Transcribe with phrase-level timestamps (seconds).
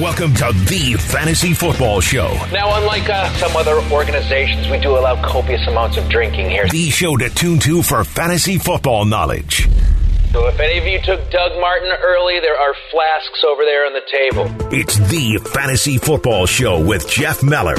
[0.00, 2.32] Welcome to the Fantasy Football Show.
[2.50, 6.66] Now, unlike uh, some other organizations, we do allow copious amounts of drinking here.
[6.66, 9.68] The show to tune to for fantasy football knowledge.
[10.32, 13.92] So, if any of you took Doug Martin early, there are flasks over there on
[13.92, 14.72] the table.
[14.72, 17.76] It's the Fantasy Football Show with Jeff Meller.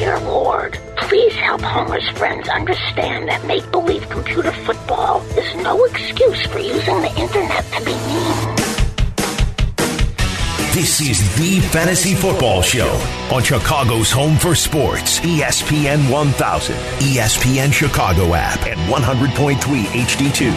[0.00, 6.44] Dear Lord, please help Homer's friends understand that make believe computer football is no excuse
[6.46, 8.65] for using the internet to be mean.
[10.76, 12.90] This is the Fantasy Football Show
[13.32, 20.52] on Chicago's home for sports, ESPN 1000, ESPN Chicago app, and 100.3 HD2.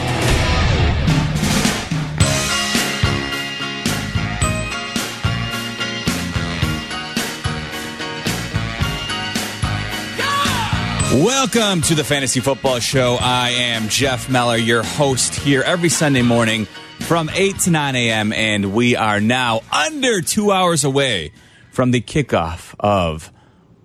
[11.23, 13.17] Welcome to the Fantasy Football Show.
[13.21, 16.67] I am Jeff Meller, your host here every Sunday morning
[17.09, 18.31] from 8 to 9 a.m.
[18.31, 21.31] And we are now under two hours away
[21.71, 23.31] from the kickoff of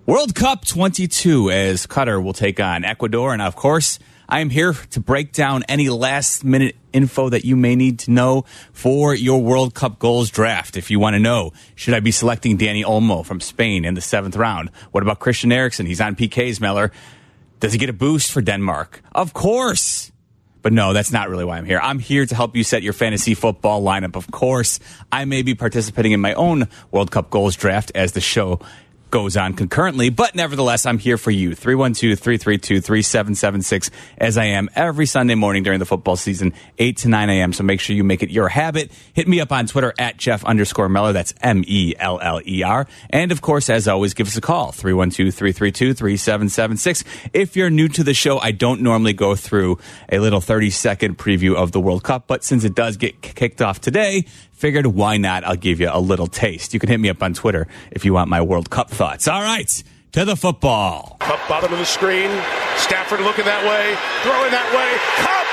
[0.05, 3.33] World Cup 22 as Qatar will take on Ecuador.
[3.33, 3.97] And of course,
[4.29, 8.11] I am here to break down any last minute info that you may need to
[8.11, 10.77] know for your World Cup goals draft.
[10.77, 14.01] If you want to know, should I be selecting Dani Olmo from Spain in the
[14.01, 14.69] seventh round?
[14.91, 15.87] What about Christian Eriksen?
[15.87, 16.91] He's on PK's, Meller.
[17.59, 19.01] Does he get a boost for Denmark?
[19.15, 20.11] Of course.
[20.65, 21.79] But no, that's not really why I'm here.
[21.79, 24.15] I'm here to help you set your fantasy football lineup.
[24.15, 24.79] Of course,
[25.11, 28.59] I may be participating in my own World Cup goals draft as the show
[29.15, 31.55] goes on concurrently, but nevertheless, I'm here for you.
[31.55, 37.07] 312 332 3776, as I am every Sunday morning during the football season, 8 to
[37.07, 37.53] 9 a.m.
[37.53, 38.91] So make sure you make it your habit.
[39.13, 41.13] Hit me up on Twitter at Jeff underscore Meller.
[41.13, 42.87] That's M E L L E R.
[43.09, 47.05] And of course, as always, give us a call 312 332 3776.
[47.31, 49.79] If you're new to the show, I don't normally go through
[50.11, 53.61] a little 30 second preview of the World Cup, but since it does get kicked
[53.61, 55.43] off today, figured why not?
[55.43, 56.73] I'll give you a little taste.
[56.73, 59.27] You can hit me up on Twitter if you want my World Cup thoughts.
[59.27, 61.17] All right, to the football.
[61.19, 62.29] Kupp bottom of the screen.
[62.77, 64.89] Stafford looking that way, throwing that way.
[65.21, 65.45] Kupp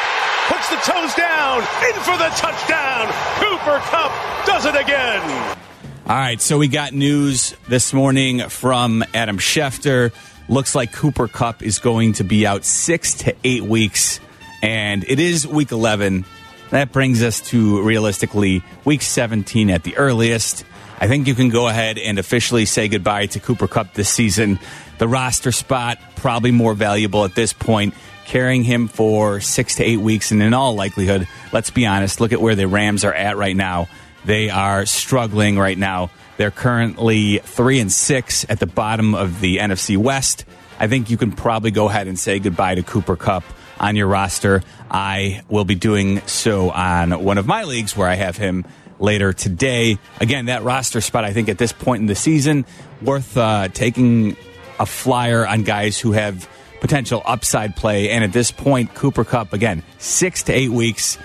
[0.48, 3.06] puts the toes down, in for the touchdown.
[3.38, 5.58] Cooper Kupp does it again.
[6.06, 10.12] All right, so we got news this morning from Adam Schefter.
[10.48, 14.18] Looks like Cooper Kupp is going to be out six to eight weeks,
[14.62, 16.24] and it is week 11.
[16.72, 20.64] That brings us to realistically week 17 at the earliest.
[20.98, 24.58] I think you can go ahead and officially say goodbye to Cooper Kupp this season.
[24.96, 27.92] The roster spot probably more valuable at this point.
[28.24, 32.32] Carrying him for six to eight weeks, and in all likelihood, let's be honest, look
[32.32, 33.88] at where the Rams are at right now.
[34.24, 36.10] They are struggling right now.
[36.38, 40.46] They're currently three and six at the bottom of the NFC West.
[40.80, 43.44] I think you can probably go ahead and say goodbye to Cooper Kupp
[43.82, 44.62] on your roster.
[44.90, 48.64] I will be doing so on one of my leagues where I have him
[48.98, 49.98] later today.
[50.20, 52.64] Again, that roster spot, I think at this point in the season,
[53.02, 54.36] worth uh, taking
[54.78, 56.48] a flyer on guys who have
[56.80, 58.10] potential upside play.
[58.10, 61.18] And at this point, Cooper Kupp, again, six to eight weeks.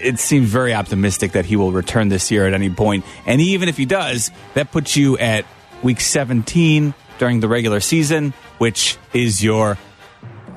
[0.00, 3.04] It seems very optimistic that he will return this year at any point.
[3.26, 5.44] And even if he does, that puts you at
[5.82, 9.76] week 17 during the regular season, which is your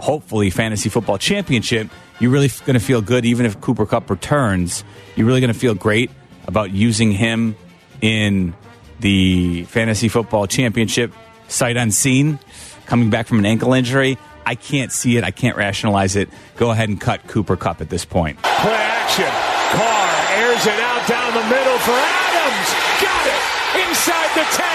[0.02, 1.88] hopefully fantasy football championship,
[2.20, 4.84] you're really going to feel good even if Cooper Kupp returns.
[5.16, 6.12] You're really going to feel great
[6.48, 7.56] about using him
[8.02, 8.54] in
[9.00, 11.14] the fantasy football championship
[11.48, 12.40] sight unseen,
[12.86, 14.18] coming back from an ankle injury.
[14.46, 15.24] I can't see it.
[15.24, 16.30] I can't rationalize it.
[16.58, 18.42] Go ahead and cut Cooper Kupp at this point.
[18.42, 19.30] Play action.
[19.78, 20.10] Carr
[20.42, 22.70] airs it out down the middle for Adams.
[23.00, 23.42] Got it.
[23.88, 24.66] Inside the 10.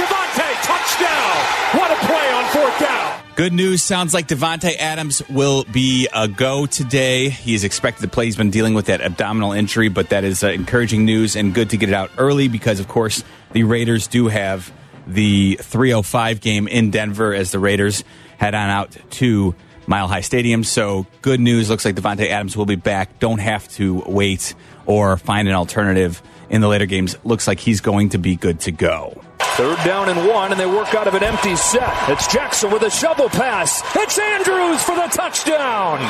[0.00, 1.36] Davante, touchdown.
[1.78, 3.29] What a play on fourth down.
[3.40, 3.82] Good news.
[3.82, 7.30] Sounds like Davante Adams will be a go today.
[7.30, 8.26] He is expected to play.
[8.26, 11.70] He's been dealing with that abdominal injury, but that is uh, encouraging news and good
[11.70, 14.70] to get it out early because, of course, the Raiders do have
[15.06, 18.04] the 305 game in Denver as the Raiders
[18.36, 19.54] head on out to
[19.86, 20.62] Mile High Stadium.
[20.62, 21.70] So good news.
[21.70, 23.20] Looks like Davante Adams will be back.
[23.20, 26.20] Don't have to wait or find an alternative
[26.50, 27.16] in the later games.
[27.24, 29.22] Looks like he's going to be good to go.
[29.56, 32.08] Third down and one, and they work out of an empty set.
[32.08, 33.82] It's Jackson with a shovel pass.
[33.96, 36.00] It's Andrews for the touchdown.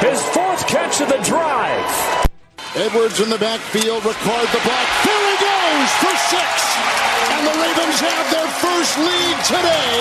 [0.00, 2.28] His fourth catch of the drive.
[2.76, 4.88] Edwards in the backfield, Ricard the block.
[5.02, 6.46] There he goes for six.
[7.32, 9.94] And the Ravens have their first lead today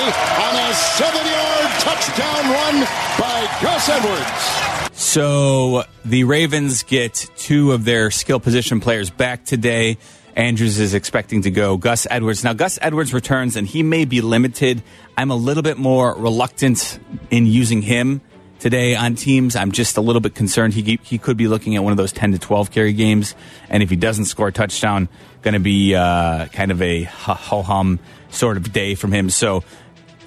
[0.45, 2.75] on a seven-yard touchdown run
[3.17, 4.76] by Gus Edwards.
[5.17, 9.97] So the Ravens get two of their skill position players back today.
[10.35, 11.75] Andrews is expecting to go.
[11.75, 12.43] Gus Edwards.
[12.43, 14.83] Now, Gus Edwards returns and he may be limited.
[15.17, 16.99] I'm a little bit more reluctant
[17.31, 18.21] in using him
[18.59, 19.55] today on teams.
[19.55, 20.75] I'm just a little bit concerned.
[20.75, 23.33] He he could be looking at one of those 10 to 12 carry games,
[23.71, 25.09] and if he doesn't score a touchdown,
[25.41, 27.99] going to be uh, kind of a ho hum
[28.29, 29.31] sort of day from him.
[29.31, 29.63] So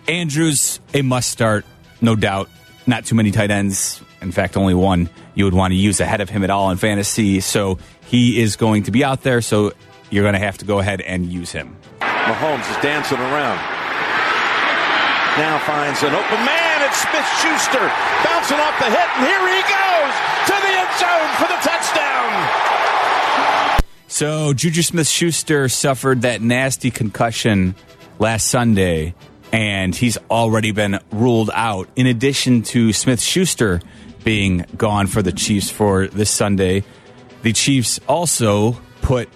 [0.08, 1.64] Andrews a must start,
[2.00, 2.50] no doubt.
[2.88, 4.02] Not too many tight ends.
[4.20, 6.76] In fact, only one you would want to use ahead of him at all in
[6.76, 7.40] fantasy.
[7.40, 9.40] So he is going to be out there.
[9.40, 9.72] So
[10.10, 11.76] you're going to have to go ahead and use him.
[12.00, 13.58] Mahomes is dancing around.
[15.38, 16.82] Now finds an open man.
[16.82, 17.90] It's Smith Schuster
[18.24, 20.14] bouncing off the hit, and here he goes
[20.46, 22.32] to the end zone for the touchdown.
[24.08, 27.76] So Juju Smith Schuster suffered that nasty concussion
[28.18, 29.14] last Sunday,
[29.52, 31.88] and he's already been ruled out.
[31.94, 33.80] In addition to Smith Schuster
[34.24, 36.84] being gone for the Chiefs for this Sunday,
[37.42, 39.28] the Chiefs also put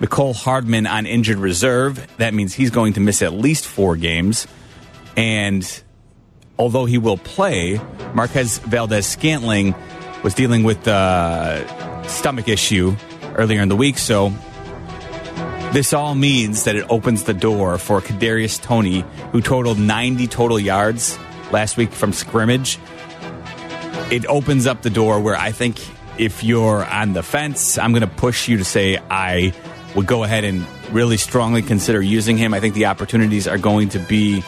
[0.00, 2.06] Mecole Hardman on injured reserve.
[2.18, 4.46] That means he's going to miss at least four games.
[5.16, 5.82] And
[6.58, 7.80] although he will play,
[8.14, 9.74] Marquez Valdes-Scantling
[10.22, 12.96] was dealing with a stomach issue
[13.36, 13.98] earlier in the week.
[13.98, 14.32] So
[15.72, 20.58] this all means that it opens the door for Kadarius Toney, who totaled 90 total
[20.58, 21.18] yards
[21.50, 22.78] last week from scrimmage.
[24.12, 25.80] It opens up the door where I think
[26.18, 29.54] if you're on the fence, I'm going to push you to say I
[29.96, 32.52] would go ahead and really strongly consider using him.
[32.52, 34.44] I think the opportunities are going to be.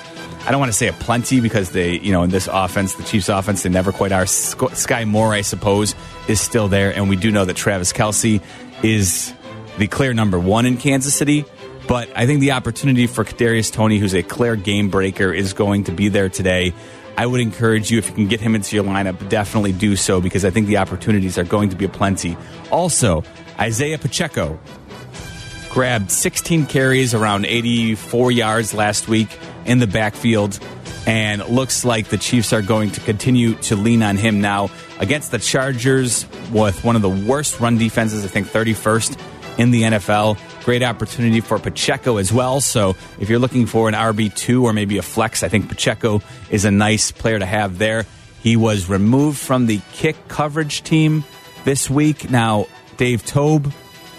[0.46, 3.04] I don't want to say a plenty because they, you know, in this offense, the
[3.04, 4.26] Chiefs' offense, they never quite are.
[4.26, 5.94] Sky Moore, I suppose,
[6.28, 8.42] is still there, and we do know that Travis Kelce
[8.82, 9.32] is
[9.78, 11.46] the clear number one in Kansas City.
[11.88, 15.84] But I think the opportunity for Kadarius Toney, who's a clear game breaker, is going
[15.84, 16.74] to be there today.
[17.16, 20.20] I would encourage you if you can get him into your lineup, definitely do so
[20.20, 22.36] because I think the opportunities are going to be a plenty.
[22.70, 23.22] Also,
[23.58, 24.58] Isaiah Pacheco
[25.70, 29.28] grabbed 16 carries around 84 yards last week
[29.64, 30.58] in the backfield
[31.06, 35.30] and looks like the Chiefs are going to continue to lean on him now against
[35.30, 39.20] the Chargers with one of the worst run defenses, I think 31st
[39.58, 40.38] in the NFL.
[40.64, 42.60] Great opportunity for Pacheco as well.
[42.60, 46.64] So if you're looking for an RB2 or maybe a flex, I think Pacheco is
[46.64, 48.06] a nice player to have there.
[48.40, 51.24] He was removed from the kick coverage team
[51.64, 52.30] this week.
[52.30, 52.66] Now,
[52.96, 53.72] Dave Toub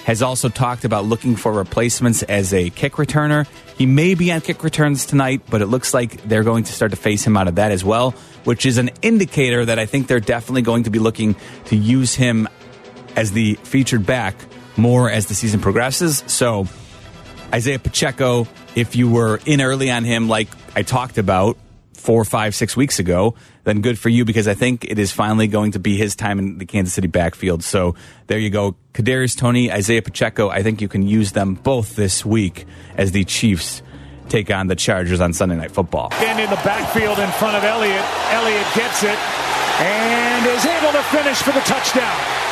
[0.06, 3.48] has also talked about looking for replacements as a kick returner.
[3.76, 6.92] He may be on kick returns tonight, but it looks like they're going to start
[6.92, 8.12] to phase him out of that as well,
[8.44, 11.36] which is an indicator that I think they're definitely going to be looking
[11.66, 12.48] to use him
[13.16, 14.36] as the featured back
[14.78, 16.24] more as the season progresses.
[16.28, 16.68] So,
[17.54, 21.58] Isaiah Pacheco, if you were in early on him, like I talked about,
[22.06, 23.34] four, five, six weeks ago,
[23.64, 26.38] then good for you because I think it is finally going to be his time
[26.38, 27.64] in the Kansas City backfield.
[27.64, 27.96] So
[28.28, 28.76] there you go.
[28.94, 33.24] Kadarius Toney, Isaiah Pacheco, I think you can use them both this week as the
[33.26, 33.82] Chiefs
[34.30, 36.10] take on the Chargers on Sunday Night Football.
[36.14, 38.06] And in the backfield in front of Elliott.
[38.32, 39.18] Elliott gets it
[39.82, 42.45] and is able to finish for the touchdown.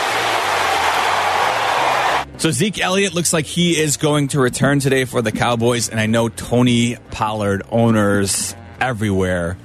[2.43, 5.97] So Zeke Elliott looks like he is going to return today for the Cowboys, and
[5.97, 9.57] I know Tony Pollard owners everywhere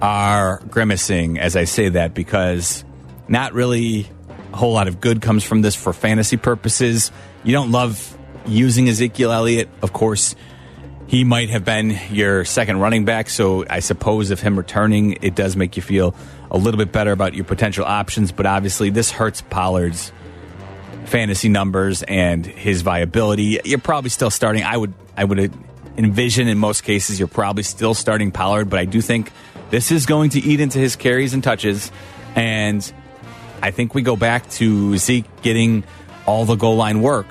[0.00, 2.82] are grimacing as I say that because
[3.28, 4.08] not really
[4.54, 7.12] a whole lot of good comes from this for fantasy purposes.
[7.42, 8.16] You don't love
[8.46, 10.34] using Ezekiel Elliott, of course.
[11.06, 15.34] He might have been your second running back, so I suppose if him returning, it
[15.34, 16.14] does make you feel
[16.50, 18.32] a little bit better about your potential options.
[18.32, 20.10] But obviously, this hurts Pollard's
[21.06, 23.60] fantasy numbers and his viability.
[23.64, 24.62] You're probably still starting.
[24.64, 25.52] I would, I would
[25.96, 29.30] envision in most cases you're probably still starting Pollard, but I do think
[29.70, 31.90] this is going to eat into his carries and touches.
[32.34, 32.92] And
[33.62, 35.84] I think we go back to Zeke getting
[36.26, 37.26] all the goal line work.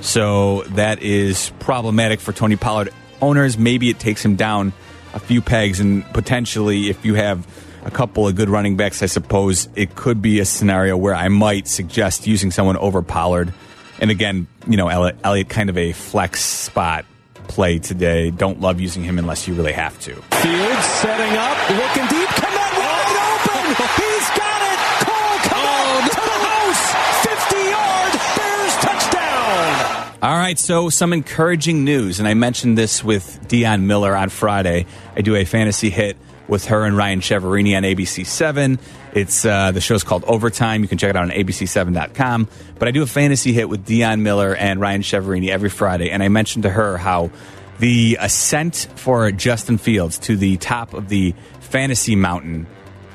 [0.00, 3.56] So that is problematic for Tony Pollard owners.
[3.56, 4.72] Maybe it takes him down
[5.14, 7.46] a few pegs, and potentially, if you have
[7.84, 11.28] a couple of good running backs, I suppose it could be a scenario where I
[11.28, 13.52] might suggest using someone over Pollard.
[14.00, 17.04] And again, you know, Elliott kind of a flex spot
[17.48, 18.30] play today.
[18.30, 20.14] Don't love using him unless you really have to.
[20.14, 23.86] Fields setting up, looking deep, Kmet wide open.
[23.96, 24.78] He's got it.
[25.04, 26.84] Cole Kmet oh, to the house.
[27.26, 30.18] 50 yard Bears touchdown.
[30.22, 34.86] All right, so some encouraging news, and I mentioned this with Dionne Miller on Friday.
[35.16, 36.16] I do a fantasy hit
[36.52, 38.78] with her and Ryan Chiaverini on ABC 7.
[39.14, 40.82] It's uh, the show's called Overtime.
[40.82, 42.46] You can check it out on abc7.com.
[42.78, 46.22] But I do a fantasy hit with Dionne Miller and Ryan Chiaverini every Friday, and
[46.22, 47.30] I mentioned to her how
[47.78, 52.66] the ascent for Justin Fields to the top of the fantasy mountain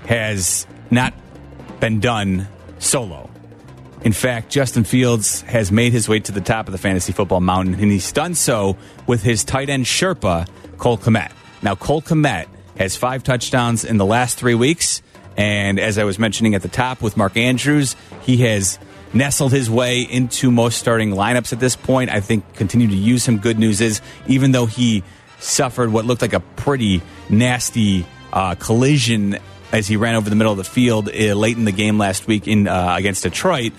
[0.08, 1.14] has not
[1.80, 2.48] been done
[2.80, 3.30] solo.
[4.02, 7.42] In fact, Justin Fields has made his way to the top of the fantasy football
[7.42, 10.48] mountain, and he's done so with his tight end Sherpa,
[10.80, 11.32] Cole Kmet.
[11.62, 12.48] Now, Cole Kmet
[12.78, 15.02] has five touchdowns in the last three weeks
[15.38, 18.80] And as I was mentioning at the top with Mark Andrews, he has
[19.14, 22.10] nestled his way into most starting lineups at this point.
[22.10, 23.38] I think continue to use him.
[23.38, 25.04] Good news is, even though he
[25.40, 29.38] suffered what looked like a pretty nasty uh, collision
[29.72, 32.26] as he ran over the middle of the field uh, late in the game last
[32.26, 33.74] week in uh, against Detroit.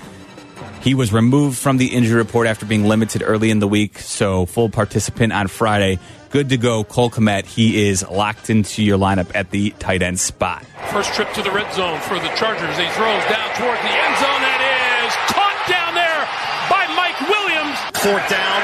[0.89, 4.47] He was removed from the injury report after being limited early in the week, so
[4.47, 5.99] full participant on Friday.
[6.31, 7.45] Good to go, Cole Kmet.
[7.45, 10.65] He is locked into your lineup at the tight end spot.
[10.89, 12.73] First trip to the red zone for the Chargers.
[12.81, 14.41] He throws down toward the end zone.
[14.41, 16.25] That is caught down there
[16.73, 17.77] by Mike Williams.
[18.01, 18.61] Fourth down,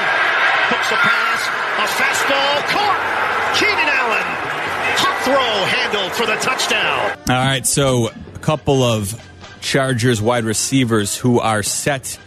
[0.73, 1.45] hooks a pass,
[1.77, 3.53] a fastball caught.
[3.53, 4.25] Keenan Allen,
[4.97, 7.19] hot throw handled for the touchdown.
[7.29, 9.13] All right, so a couple of
[9.65, 12.19] Chargers wide receivers who are set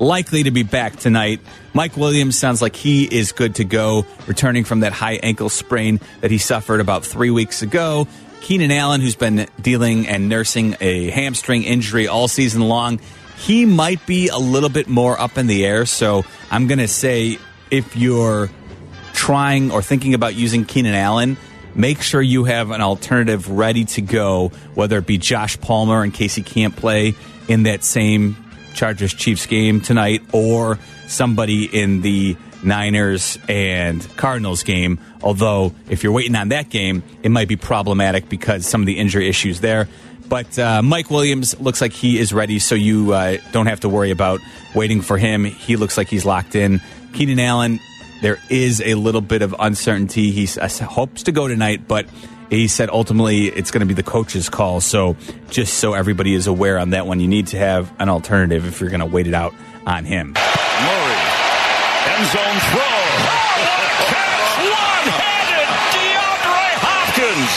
[0.00, 1.40] likely to be back tonight.
[1.74, 6.00] Mike Williams sounds like he is good to go, returning from that high ankle sprain
[6.22, 8.08] that he suffered about three weeks ago.
[8.40, 12.98] Keenan Allen, who's been dealing and nursing a hamstring injury all season long,
[13.36, 15.84] he might be a little bit more up in the air.
[15.84, 17.38] So I'm going to say
[17.70, 18.48] if you're
[19.12, 21.36] trying or thinking about using Keenan Allen,
[21.76, 26.10] make sure you have an alternative ready to go, whether it be Josh Palmer in
[26.10, 27.14] case he can't play
[27.48, 28.36] in that same
[28.74, 34.98] Chargers Chiefs game tonight, or somebody in the Niners and Cardinals game.
[35.22, 38.98] Although, if you're waiting on that game, it might be problematic because some of the
[38.98, 39.88] injury issues there.
[40.28, 43.88] But uh, Mike Williams looks like he is ready, so you uh, don't have to
[43.88, 44.40] worry about
[44.74, 45.44] waiting for him.
[45.44, 46.80] He looks like he's locked in.
[47.12, 47.80] Keenan Allen,
[48.22, 50.30] there is a little bit of uncertainty.
[50.30, 52.06] He uh, hopes to go tonight, but
[52.50, 54.80] he said ultimately it's going to be the coach's call.
[54.80, 55.16] So
[55.50, 58.80] just so everybody is aware on that one, you need to have an alternative if
[58.80, 59.54] you're going to wait it out
[59.86, 60.32] on him.
[60.32, 61.22] Murray,
[62.06, 62.96] end zone throw.
[64.06, 67.54] Catch one-handed DeAndre Hopkins.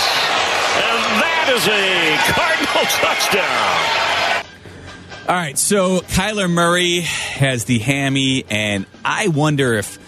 [0.80, 4.00] And that is a Cardinal touchdown.
[5.28, 10.00] All right, so Kyler Murray has the hammy, and I wonder if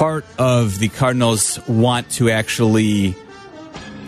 [0.00, 3.14] part of the Cardinals want to actually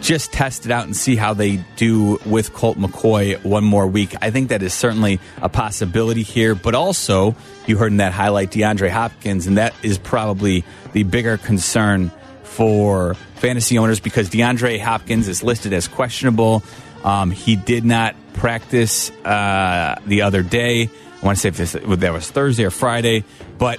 [0.00, 4.14] just test it out and see how they do with Colt McCoy one more week.
[4.22, 8.50] I think that is certainly a possibility here, but also you heard in that highlight
[8.52, 12.10] DeAndre Hopkins, and that is probably the bigger concern
[12.42, 16.62] for fantasy owners because DeAndre Hopkins is listed as questionable.
[17.04, 20.88] Um, he did not practice uh, the other day.
[21.20, 23.24] I want to say if this, that was Thursday or Friday,
[23.58, 23.78] but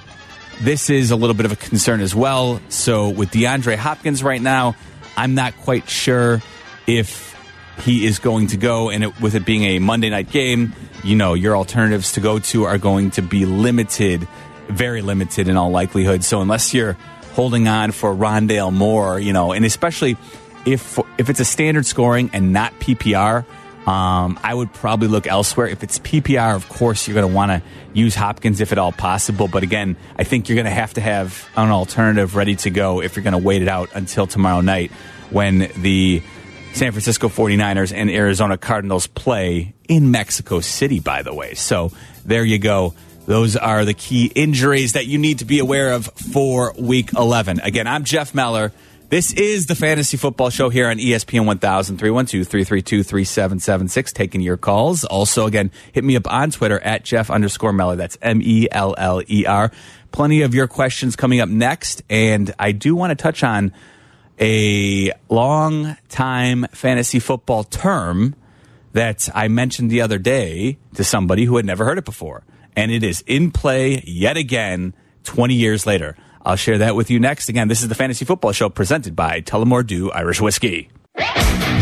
[0.60, 2.60] this is a little bit of a concern as well.
[2.68, 4.76] So with DeAndre Hopkins right now,
[5.16, 6.42] I'm not quite sure
[6.86, 7.34] if
[7.82, 8.90] he is going to go.
[8.90, 12.38] And it, with it being a Monday night game, you know, your alternatives to go
[12.38, 14.26] to are going to be limited,
[14.68, 16.24] very limited in all likelihood.
[16.24, 16.96] So unless you're
[17.34, 20.16] holding on for Rondale Moore, you know, and especially
[20.64, 23.44] if if it's a standard scoring and not PPR,
[23.86, 25.66] um, I would probably look elsewhere.
[25.66, 27.62] If it's PPR, of course, you're going to want to
[27.92, 29.46] use Hopkins if at all possible.
[29.46, 33.02] But again, I think you're going to have to have an alternative ready to go
[33.02, 34.90] if you're going to wait it out until tomorrow night
[35.30, 36.22] when the
[36.72, 41.54] San Francisco 49ers and Arizona Cardinals play in Mexico City, by the way.
[41.54, 41.92] So
[42.24, 42.94] there you go.
[43.26, 47.60] Those are the key injuries that you need to be aware of for week 11.
[47.60, 48.72] Again, I'm Jeff Meller.
[49.14, 54.12] This is the Fantasy Football Show here on ESPN 1000 312 332 3776.
[54.12, 55.04] Taking your calls.
[55.04, 57.94] Also, again, hit me up on Twitter at Jeff underscore Meller.
[57.94, 59.70] That's M E L L E R.
[60.10, 62.02] Plenty of your questions coming up next.
[62.10, 63.72] And I do want to touch on
[64.40, 68.34] a long time fantasy football term
[68.94, 72.42] that I mentioned the other day to somebody who had never heard it before.
[72.74, 74.92] And it is in play yet again
[75.22, 76.16] 20 years later.
[76.44, 77.48] I'll share that with you next.
[77.48, 80.90] Again, this is the Fantasy Football Show presented by Tullamore Dew Irish Whiskey.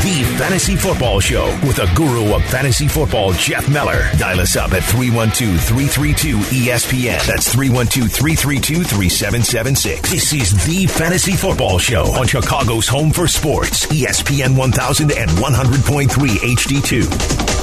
[0.02, 4.08] The Fantasy Football Show with a guru of fantasy football, Jeff Meller.
[4.18, 7.24] Dial us up at 312 332 ESPN.
[7.24, 10.10] That's 312 332 3776.
[10.10, 16.08] This is the Fantasy Football Show on Chicago's home for sports, ESPN 1000 and 100.3
[16.08, 17.61] HD2.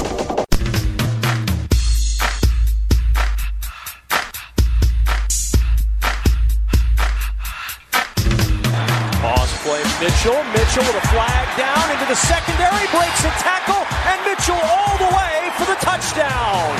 [10.20, 10.44] Mitchell.
[10.52, 12.86] Mitchell with a flag down into the secondary.
[12.92, 13.86] Breaks a tackle.
[14.04, 16.76] And Mitchell all the way for the touchdown.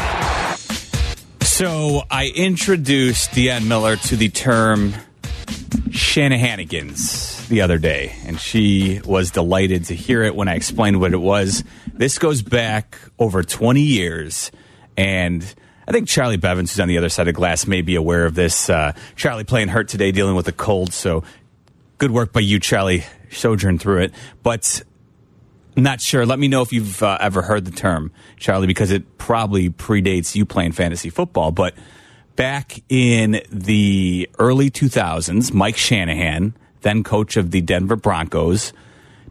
[1.41, 4.93] So I introduced Dionne Miller to the term
[5.89, 11.15] Shanahanigans the other day, and she was delighted to hear it when I explained what
[11.15, 11.65] it was.
[11.95, 14.51] This goes back over 20 years,
[14.99, 15.43] and
[15.89, 18.35] I think Charlie Bevins, who's on the other side of glass, may be aware of
[18.35, 18.69] this.
[18.69, 21.25] Uh, Charlie playing hurt today, dealing with a cold, so
[22.01, 23.05] good work by you, Charlie.
[23.31, 24.15] Sojourn through it.
[24.43, 24.83] But
[25.77, 26.27] Not sure.
[26.27, 30.35] Let me know if you've uh, ever heard the term, Charlie, because it probably predates
[30.35, 31.53] you playing fantasy football.
[31.53, 31.75] But
[32.37, 38.73] back in the early 2000s, Mike Shanahan, then coach of the Denver Broncos,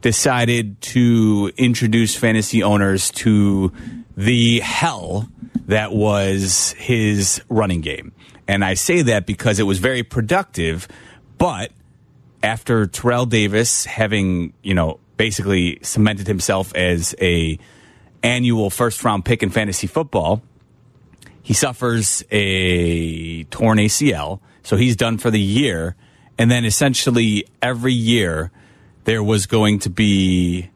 [0.02, 3.74] decided to introduce fantasy owners to
[4.16, 5.28] the hell
[5.66, 8.14] that was his running game.
[8.48, 10.88] And I say that because it was very productive,
[11.38, 11.72] but
[12.44, 17.60] after Terrell Davis having, you know, basically cemented himself as a
[18.24, 20.42] annual first round pick in fantasy football,
[21.42, 25.96] he suffers a torn ACL, so he's done for the year.
[26.38, 28.52] And then essentially every year
[29.04, 30.70] there was going to be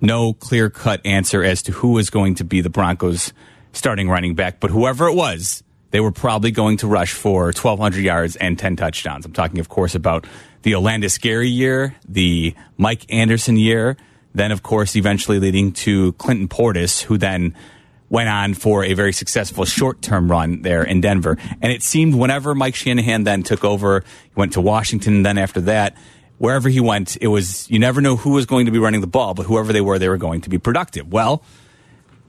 [0.00, 3.32] no clear cut answer as to who was going to be the Broncos
[3.72, 8.02] starting running back, but whoever it was, they were probably going to rush for 1,200
[8.02, 9.24] yards and 10 touchdowns.
[9.24, 10.26] I'm talking, of course, about
[10.62, 13.96] the Olandis Gary year, the Mike Anderson year,
[14.34, 17.54] then, of course, eventually leading to Clinton Portis, who then
[18.08, 21.38] went on for a very successful short term run there in Denver.
[21.60, 25.62] And it seemed whenever Mike Shanahan then took over, he went to Washington, then after
[25.62, 25.96] that,
[26.38, 29.06] wherever he went, it was you never know who was going to be running the
[29.06, 31.10] ball, but whoever they were, they were going to be productive.
[31.10, 31.42] Well,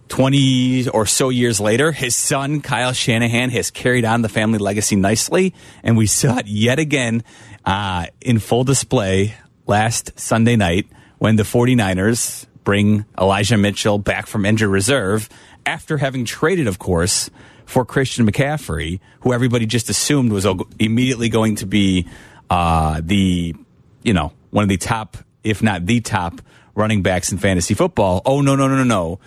[0.10, 4.96] 20 or so years later, his son, Kyle Shanahan, has carried on the family legacy
[4.96, 5.54] nicely.
[5.82, 7.24] And we saw it yet again
[7.66, 14.46] uh, in full display last Sunday night when the 49ers bring Elijah Mitchell back from
[14.46, 15.30] injured reserve
[15.66, 17.30] after having traded, of course,
[17.66, 20.46] for Christian McCaffrey, who everybody just assumed was
[20.80, 22.08] immediately going to be
[22.50, 23.56] uh, the,
[24.04, 26.42] you know, one of the top, if not the top,
[26.76, 28.22] running backs in fantasy football.
[28.26, 29.20] Oh, no, no, no, no, no.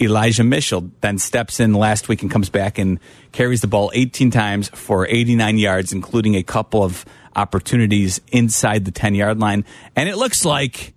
[0.00, 2.98] Elijah Mitchell then steps in last week and comes back and
[3.32, 7.04] carries the ball 18 times for 89 yards, including a couple of
[7.40, 9.64] opportunities inside the 10 yard line.
[9.96, 10.94] And it looks like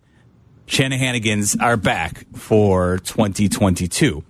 [0.68, 4.24] Shanahanigans are back for 2022.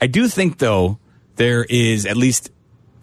[0.00, 0.98] I do think, though,
[1.36, 2.50] there is at least,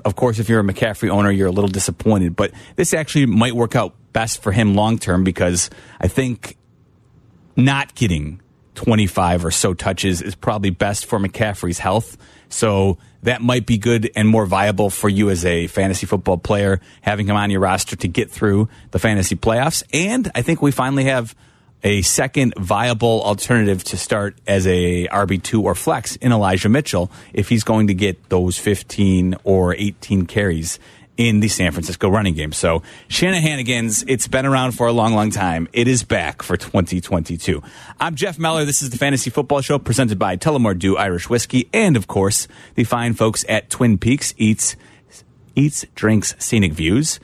[0.05, 3.55] of course, if you're a McCaffrey owner, you're a little disappointed, but this actually might
[3.55, 6.57] work out best for him long term because I think
[7.55, 8.41] not getting
[8.75, 12.17] 25 or so touches is probably best for McCaffrey's health.
[12.51, 16.81] So that might be good and more viable for you as a fantasy football player,
[17.01, 19.83] having him on your roster to get through the fantasy playoffs.
[19.93, 21.35] And I think we finally have
[21.83, 27.49] a second viable alternative to start as a RB2 or flex in Elijah Mitchell if
[27.49, 30.79] he's going to get those 15 or 18 carries
[31.17, 32.51] in the San Francisco running game.
[32.51, 35.67] So Shanahanigans, it's been around for a long, long time.
[35.73, 37.61] It is back for 2022.
[37.99, 38.65] I'm Jeff Meller.
[38.65, 42.47] This is the Fantasy Football Show presented by Tullamore Dew Irish Whiskey and, of course,
[42.75, 44.75] the fine folks at Twin Peaks Eats,
[45.55, 47.19] Eats, Drinks, Scenic Views.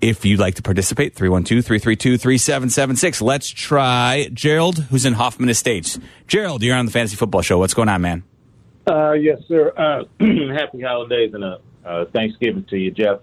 [0.00, 3.22] If you'd like to participate, 312-332-3776.
[3.22, 5.98] Let's try Gerald, who's in Hoffman Estates.
[6.26, 7.56] Gerald, you're on the Fantasy Football Show.
[7.58, 8.22] What's going on, man?
[8.86, 9.72] Uh, yes, sir.
[9.74, 10.04] Uh,
[10.52, 13.20] happy holidays and a uh, Thanksgiving to you, Jeff.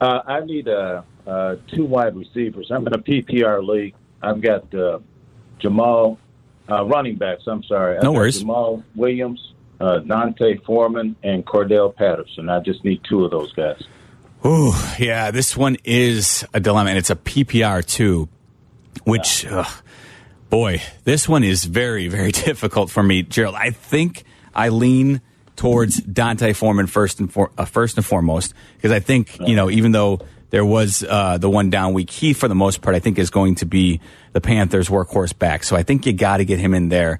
[0.00, 2.70] Uh, I need uh, uh, two wide receivers.
[2.70, 3.94] I'm in a PPR league.
[4.22, 4.98] I've got uh,
[5.58, 6.18] Jamal
[6.70, 7.44] uh, running backs.
[7.46, 7.96] I'm sorry.
[7.96, 8.40] I've no worries.
[8.40, 12.48] Jamal Williams, uh, D'Onta Foreman, and Cordarrelle Patterson.
[12.48, 13.82] I just need two of those guys.
[14.44, 18.28] Ooh, yeah, this one is a dilemma, and it's a PPR too,
[19.04, 19.82] which, ugh,
[20.50, 23.56] boy, this one is very, very difficult for me, Gerald.
[23.56, 25.20] I think I lean
[25.56, 29.70] towards D'Onta Foreman first and for, uh, first and foremost because I think you know
[29.70, 33.00] even though there was uh, the one down week, he for the most part I
[33.00, 34.00] think is going to be
[34.32, 35.64] the Panthers' workhorse back.
[35.64, 37.18] So I think you got to get him in there.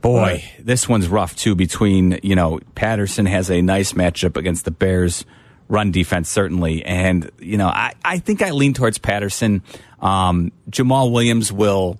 [0.00, 0.54] Boy, right.
[0.58, 1.54] this one's rough too.
[1.54, 5.24] Between you know Patterson has a nice matchup against the Bears
[5.68, 9.62] run defense certainly, and you know I I think I lean towards Patterson.
[10.00, 11.98] Um, Jamal Williams will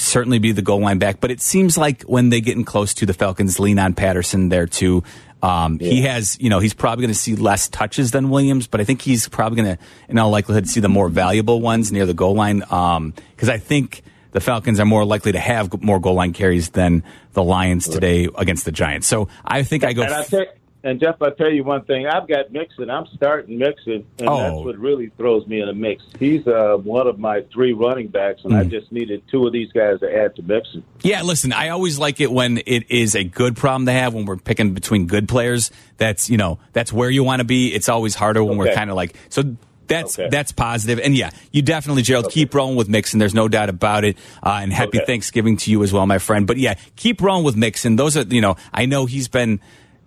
[0.00, 1.20] certainly be the goal line back.
[1.20, 4.48] But it seems like when they get in close to the Falcons, lean on Patterson
[4.48, 5.04] there too.
[5.42, 5.90] Um, yeah.
[5.90, 8.84] He has, you know, he's probably going to see less touches than Williams, but I
[8.84, 12.14] think he's probably going to, in all likelihood, see the more valuable ones near the
[12.14, 12.58] goal line.
[12.58, 16.70] Because um, I think the Falcons are more likely to have more goal line carries
[16.70, 19.06] than the Lions today against the Giants.
[19.06, 20.02] So I think I go.
[20.02, 20.48] And I think,
[20.82, 22.06] and Jeff, I tell you one thing.
[22.06, 22.90] I've got Mixon.
[22.90, 24.38] I'm starting Mixon, and oh.
[24.38, 26.02] that's what really throws me in a mix.
[26.18, 28.58] He's uh, one of my three running backs, and mm.
[28.58, 30.82] I just needed two of these guys to add to Mixon.
[31.02, 34.24] Yeah, listen, I always like it when it is a good problem to have when
[34.24, 35.70] we're picking between good players.
[35.98, 37.74] That's you know that's where you want to be.
[37.74, 38.70] It's always harder when okay.
[38.70, 39.56] we're kind of like so.
[39.86, 40.28] That's okay.
[40.30, 41.00] that's positive.
[41.00, 42.34] and yeah, you definitely, Gerald, okay.
[42.34, 43.18] keep rolling with Mixon.
[43.18, 44.16] There's no doubt about it.
[44.40, 46.46] Uh, and happy Thanksgiving to you as well, my friend.
[46.46, 47.96] But yeah, keep rolling with Mixon.
[47.96, 49.60] Those are you know, I know he's been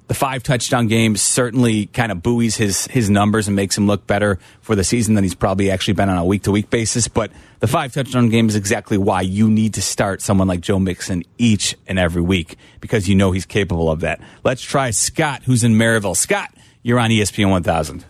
[0.08, 4.06] the five touchdown games certainly kind of buoys his his numbers and makes him look
[4.06, 7.08] better for the season than he's probably actually been on a week to week basis.
[7.08, 10.80] But the five touchdown game is exactly why you need to start someone like Joe
[10.80, 14.20] Mixon each and every week because you know he's capable of that.
[14.44, 16.18] Let's try Scott, who's in Maryville.
[16.18, 18.06] Scott, you're on ESPN 1000.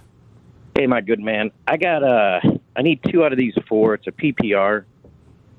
[0.75, 1.51] Hey, my good man.
[1.67, 2.39] I got uh
[2.75, 3.93] I need two out of these four.
[3.93, 4.85] It's a PPR.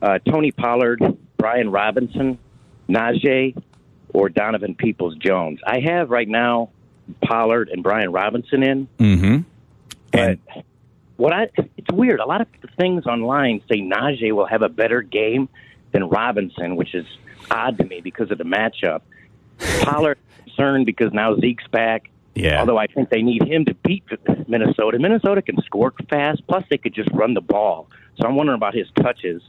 [0.03, 1.01] Uh, Tony Pollard,
[1.39, 2.39] Brian Robinson,
[2.89, 3.57] Najee,
[4.15, 5.61] or Donovan Peoples Jones.
[5.67, 6.71] I have right now
[7.23, 8.89] Pollard and Brian Robinson in.
[8.99, 9.39] Mm-hmm.
[10.13, 10.39] But
[11.17, 12.21] what I it's weird.
[12.21, 12.47] A lot of
[12.79, 15.51] things online say Najee will have a better game
[15.93, 17.05] than Robinson, which is
[17.51, 19.03] odd to me because of the matchup.
[19.83, 22.11] Pollard concerned because now Zeke's back.
[22.35, 22.61] Yeah.
[22.61, 24.03] Although I think they need him to beat
[24.49, 24.99] Minnesota.
[24.99, 26.45] Minnesota can score fast.
[26.49, 27.89] Plus, they could just run the ball.
[28.17, 29.41] So I'm wondering about his touches.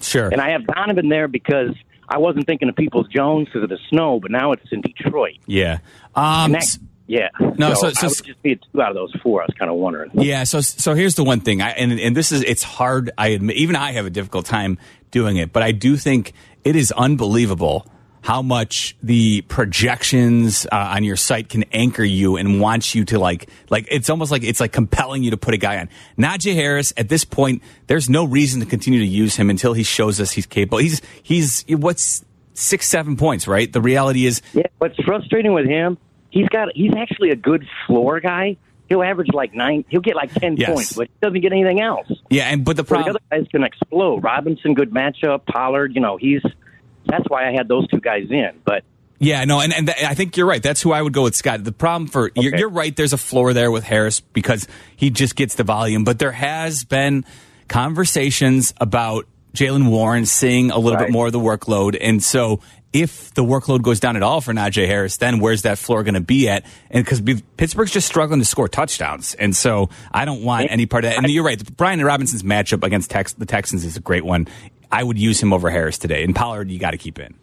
[0.00, 0.28] Sure.
[0.28, 1.70] And I have Donovan there because
[2.08, 5.38] I wasn't thinking of Peoples Jones because of the snow, but now it's in Detroit.
[5.46, 5.78] Yeah.
[6.14, 7.28] Um, that- yeah.
[7.58, 9.42] No, so, so- so- I would just be two out of those four.
[9.42, 10.10] I was kind of wondering.
[10.14, 13.10] Yeah, so so here's the one thing, I, and and this is it's hard.
[13.18, 14.78] I admit, even I have a difficult time
[15.10, 16.32] doing it, but I do think
[16.64, 17.86] it is unbelievable
[18.22, 23.18] how much the projections uh, on your site can anchor you and want you to
[23.18, 25.88] like like it's almost like it's like compelling you to put a guy on.
[26.16, 29.82] Najee Harris at this point, there's no reason to continue to use him until he
[29.82, 30.78] shows us he's capable.
[30.78, 33.72] He's he's what's six seven points, right?
[33.72, 35.98] The reality is Yeah, what's frustrating with him,
[36.30, 38.56] he's got he's actually a good floor guy.
[38.88, 39.84] He'll average like nine.
[39.88, 40.70] He'll get like ten Yes.
[40.70, 42.06] points, but he doesn't get anything else.
[42.30, 44.22] yeah, and but the So the other guys can explode.
[44.22, 45.46] Robinson, good matchup.
[45.46, 46.42] Pollard, you know, he's
[47.06, 48.60] that's why I had those two guys in.
[48.64, 48.84] But
[49.18, 50.62] Yeah, no, and, and th- I think you're right.
[50.62, 51.62] That's who I would go with, Scott.
[51.64, 52.94] The problem for you're, you're right.
[52.94, 56.84] There's a floor there with Harris because he just gets the volume, but there has
[56.84, 57.24] been
[57.68, 62.60] conversations about Jaylen Warren seeing a little bit more of the workload, and so
[62.92, 66.14] if the workload goes down at all for Najee Harris, then where's that floor going
[66.14, 66.64] to be at?
[66.90, 67.22] And because
[67.56, 71.18] Pittsburgh's just struggling to score touchdowns, and so I don't want any part of that.
[71.18, 71.76] And you're right.
[71.76, 74.46] Brian Robinson's matchup against Tex- the Texans is a great one.
[74.92, 77.34] I would use him over Harris today, and Pollard you got to keep in.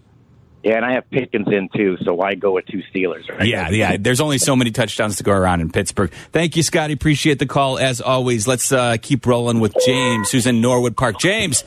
[0.63, 3.27] yeah, and I have Pickens in too, so why go with two Steelers?
[3.27, 3.47] Right?
[3.47, 3.97] Yeah, yeah.
[3.99, 6.11] There's only so many touchdowns to go around in Pittsburgh.
[6.31, 6.93] Thank you, Scotty.
[6.93, 8.47] Appreciate the call as always.
[8.47, 11.19] Let's uh, keep rolling with James, who's in Norwood Park.
[11.19, 11.63] James,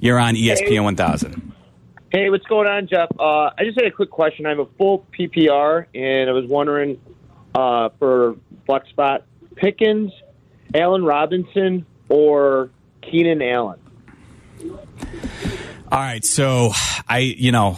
[0.00, 1.52] you're on ESPN 1000.
[2.10, 3.08] Hey, what's going on, Jeff?
[3.20, 4.44] Uh, I just had a quick question.
[4.46, 7.00] I have a full PPR, and I was wondering
[7.54, 10.12] uh, for flex spot Pickens,
[10.74, 12.70] Allen Robinson, or
[13.02, 13.79] Keenan Allen.
[15.92, 16.70] All right, so
[17.08, 17.76] I, you know,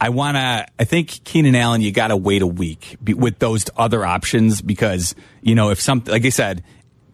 [0.00, 0.66] I want to.
[0.80, 5.14] I think Keenan Allen, you got to wait a week with those other options because
[5.42, 6.64] you know if something, like I said,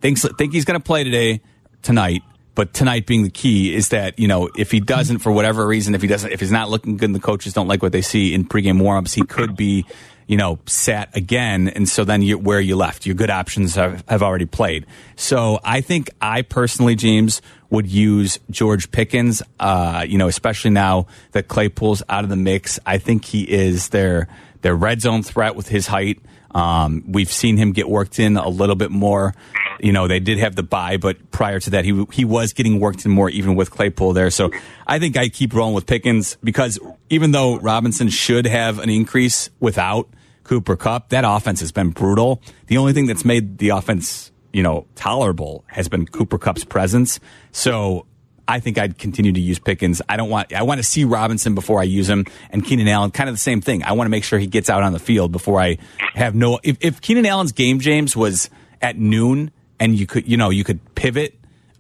[0.01, 1.43] thinks think he's going to play today,
[1.83, 2.23] tonight.
[2.55, 5.95] But tonight being the key is that you know if he doesn't for whatever reason,
[5.95, 8.03] if he doesn't, if he's not looking good, and the coaches don't like what they
[8.03, 9.85] see in pregame warmups, he could be,
[10.27, 14.05] you know, sat again, and so then you where you left, your good options have,
[14.09, 14.87] have already played.
[15.17, 19.43] So I think I personally, James, would use George Pickens.
[19.59, 23.89] Uh, you know, especially now that Claypool's out of the mix, I think he is
[23.89, 24.29] their
[24.63, 26.21] their red zone threat with his height.
[26.55, 29.35] Um, we've seen him get worked in a little bit more.
[29.83, 32.79] You know, they did have the bye, but prior to that, he he was getting
[32.79, 34.31] worked in more, even with Claypool there.
[34.31, 34.51] So
[34.87, 36.79] I think I keep rolling with Pickens because
[37.11, 40.09] even though Robinson should have an increase without
[40.45, 42.41] Cooper Kupp, that offense has been brutal.
[42.69, 47.19] The only thing that's made the offense, you know, tolerable has been Cooper Kupp's presence.
[47.51, 48.07] So
[48.49, 50.03] I think I'd continue to use Pickens.
[50.09, 50.53] I don't want.
[50.53, 53.41] I want to see Robinson before I use him, and Keenan Allen, kind of the
[53.41, 53.83] same thing.
[53.83, 55.79] I want to make sure he gets out on the field before I
[56.15, 56.59] have no.
[56.63, 60.63] If, if Keenan Allen's game, James, was at noon, and you could, you know, you
[60.63, 61.37] could pivot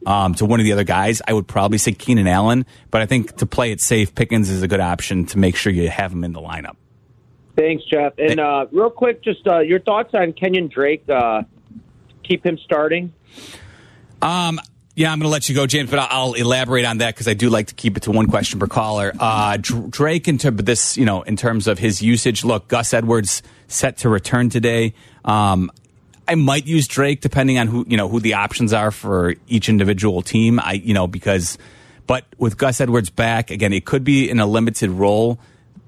[0.06, 2.66] um, to one of the other guys, I would probably say Keenan Allen.
[2.90, 5.72] But I think to play it safe, Pickens is a good option to make sure
[5.72, 6.74] you have him in the lineup.
[7.56, 8.14] Thanks, Jeff.
[8.18, 11.08] And uh, real quick, just uh, your thoughts on Kenyon Drake.
[11.08, 11.42] Uh,
[12.24, 13.12] keep him starting.
[14.20, 14.60] Um,
[14.96, 17.34] yeah, I'm going to let you go, James, but I'll, elaborate on that because I
[17.34, 19.12] do like to keep it to one question per caller.
[19.18, 22.92] Uh, Drake, in terms of this, you know, in terms of his usage, look, Gus
[22.92, 24.94] Edwards set to return today.
[25.24, 25.70] Um,
[26.28, 29.68] I might use Drake depending on who you know who the options are for each
[29.68, 30.60] individual team.
[30.60, 31.58] I you know because,
[32.06, 35.38] but with Gus Edwards back again, it could be in a limited role.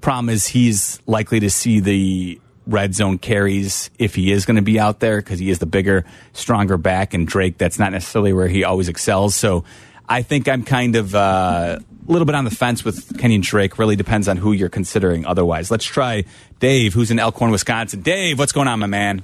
[0.01, 4.61] Problem is he's likely to see the red zone carries if he is going to
[4.61, 8.33] be out there because he is the bigger, stronger back, and Drake that's not necessarily
[8.33, 9.35] where he always excels.
[9.35, 9.63] So
[10.07, 13.77] I think I'm kind of uh, a little bit on the fence with Kenyon Drake.
[13.79, 15.25] Really depends on who you're considering.
[15.25, 16.25] Otherwise, let's try
[16.59, 18.01] Dave, who's in Elkhorn, Wisconsin.
[18.01, 19.23] Dave, what's going on, my man?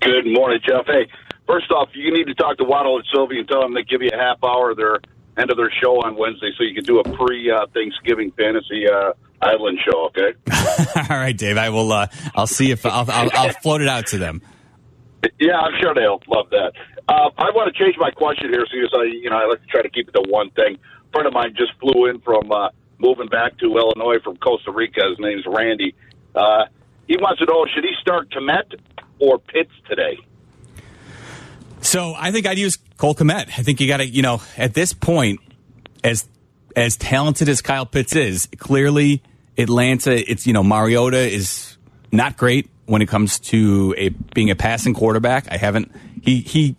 [0.00, 0.86] Good morning, Jeff.
[0.86, 1.08] Hey,
[1.46, 4.02] first off, you need to talk to Waddle and Silvy and tell them they give
[4.02, 4.98] you a half hour of their
[5.36, 8.88] end of their show on Wednesday so you can do a pre uh, Thanksgiving fantasy
[8.88, 10.06] uh, Island show.
[10.06, 10.34] Okay.
[11.10, 11.58] All right, Dave.
[11.58, 11.92] I will.
[11.92, 14.42] Uh, I'll see if I'll, I'll, I'll float it out to them.
[15.38, 16.72] Yeah, I'm sure they'll love that.
[17.08, 19.66] Uh, I want to change my question here, because I, you know, I like to
[19.66, 20.76] try to keep it to one thing.
[20.76, 24.72] A friend of mine just flew in from uh, moving back to Illinois from Costa
[24.72, 25.02] Rica.
[25.08, 25.94] His name's Randy.
[26.34, 26.64] Uh,
[27.06, 28.74] he wants to know should he start Kmet
[29.18, 30.18] or Pitts today?
[31.80, 33.48] So I think I'd use Cole Kmet.
[33.58, 35.40] I think you got to, you know, at this point,
[36.02, 36.28] as
[36.74, 39.22] as talented as Kyle Pitts is, clearly
[39.56, 41.76] Atlanta, it's you know Mariota is
[42.12, 45.50] not great when it comes to a being a passing quarterback.
[45.50, 46.76] I haven't he he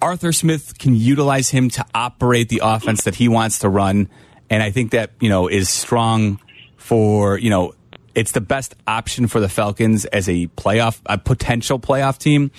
[0.00, 4.08] Arthur Smith can utilize him to operate the offense that he wants to run,
[4.48, 6.40] and I think that you know is strong
[6.76, 7.74] for you know
[8.18, 12.50] it's the best option for the Falcons as a playoff a potential playoff team,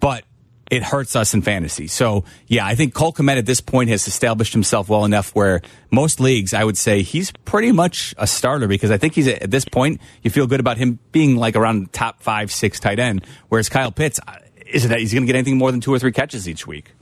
[0.00, 0.24] but
[0.70, 1.86] it hurts us in fantasy.
[1.86, 5.60] So yeah, I think Cole Kmet at this point has established himself well enough where
[5.90, 9.50] most leagues, I would say he's pretty much a starter because I think he's at
[9.50, 13.26] this point, you feel good about him being like around top five, six tight end.
[13.50, 14.18] Whereas Kyle Pitts,
[14.66, 16.66] is it that he's going to get anything more than two or three catches each
[16.66, 16.92] week?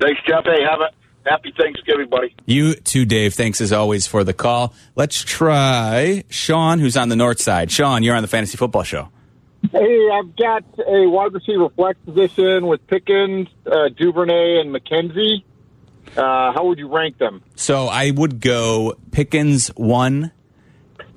[0.00, 0.44] Thanks, Jeff.
[0.44, 0.92] Hey, have a
[1.26, 2.34] happy Thanksgiving, buddy.
[2.46, 3.34] You too, Dave.
[3.34, 4.74] Thanks as always for the call.
[4.94, 7.70] Let's try Sean, who's on the north side.
[7.70, 9.08] Sean, you're on the Fantasy Football Show.
[9.72, 15.42] Hey, I've got a wide receiver flex position with Pickens, uh, Duvernay, and McKenzie.
[16.16, 17.42] Uh, how would you rank them?
[17.56, 20.30] So I would go Pickens one,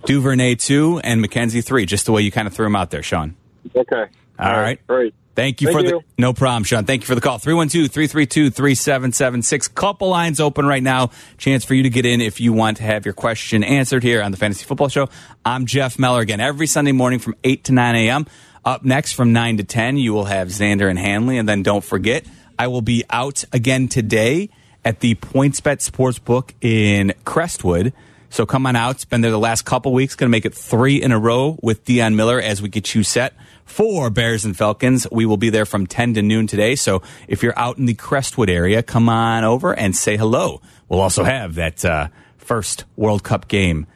[0.06, 3.04] Duvernay two, and McKenzie three, just the way you kind of threw them out there,
[3.04, 3.36] Sean.
[3.76, 4.06] Okay.
[4.40, 4.80] All right.
[4.88, 5.14] Great.
[5.40, 6.04] Thank you Thank for you.
[6.18, 6.84] the no problem, Sean.
[6.84, 7.40] Thank you for the call.
[7.40, 9.74] 312-332-3776.
[9.74, 11.12] Couple lines open right now.
[11.38, 14.22] Chance for you to get in if you want to have your question answered here
[14.22, 15.08] on the Fantasy Football Show.
[15.46, 18.28] I'm Jeff Meller again every Sunday morning from 8 to 9 a.m.
[18.66, 21.38] Up next from 9 to 10, you will have Xander and Hanley.
[21.38, 22.26] And then don't forget,
[22.58, 24.50] I will be out again today
[24.84, 27.94] at the PointsBet Sportsbook in Crestwood.
[28.30, 28.96] So come on out.
[28.96, 30.16] It's been there the last couple weeks.
[30.16, 33.04] Going to make it three in a row with Dionne Miller as we get you
[33.04, 33.36] set
[33.70, 35.08] for Bears and Falcons.
[35.12, 36.76] We will be there from 10 to noon today.
[36.76, 40.62] So if you're out in the Crestwood area, come on over and say hello.
[40.88, 43.88] We'll also have that uh, first World Cup game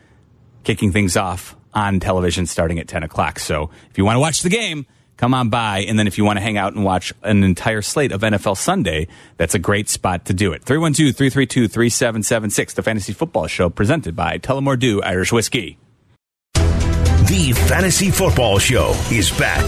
[0.63, 3.39] kicking things off on television starting at 10 o'clock.
[3.39, 4.85] So if you want to watch the game,
[5.17, 5.79] come on by.
[5.79, 8.57] And then if you want to hang out and watch an entire slate of NFL
[8.57, 9.07] Sunday,
[9.37, 10.63] that's a great spot to do it.
[10.63, 15.77] 312 332 3776, the Fantasy Football Show presented by Tullamore Dew Irish Whiskey.
[17.27, 19.65] The Fantasy Football Show is back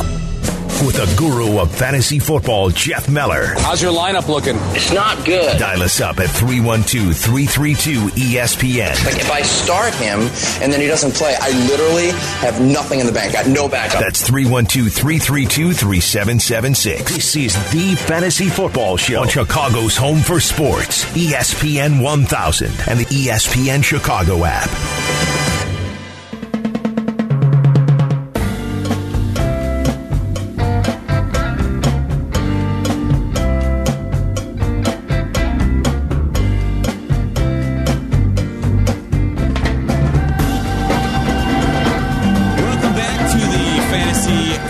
[0.86, 3.54] with the guru of fantasy football, Jeff Meller.
[3.60, 4.58] How's your lineup looking?
[4.76, 5.58] It's not good.
[5.58, 9.06] Dial us up at 312 332 ESPN.
[9.06, 10.20] Like if I start him
[10.62, 12.10] and then he doesn't play, I literally
[12.41, 13.36] have nothing in the bank.
[13.36, 14.02] I got no backup.
[14.02, 17.13] That's 312 332 3776.
[17.15, 23.06] This is the Fantasy Football Show on Chicago's home for sports, ESPN 1000 and the
[23.06, 24.70] ESPN Chicago app.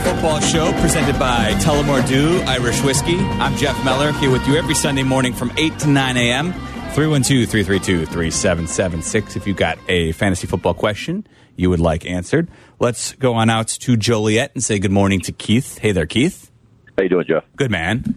[0.03, 3.17] Football Show presented by Tullamore Dew Irish Whiskey.
[3.17, 6.53] I'm Jeff Meller here with you every Sunday morning from 8 to 9 a.m.
[6.53, 9.35] 312 332 3776.
[9.35, 13.67] If you've got a fantasy football question you would like answered, let's go on out
[13.67, 15.77] to Joliet and say good morning to Keith.
[15.77, 16.51] Hey there, Keith.
[16.97, 17.43] How you doing, Jeff?
[17.55, 18.15] Good man.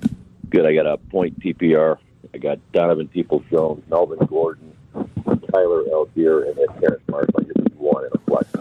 [0.49, 0.65] Good.
[0.65, 1.99] I got a point PPR.
[2.33, 7.35] I got Donovan Peoples Jones, Melvin Gordon, Tyler Allgeier, and then Terrace Marshall.
[7.39, 8.55] I just one in a flex.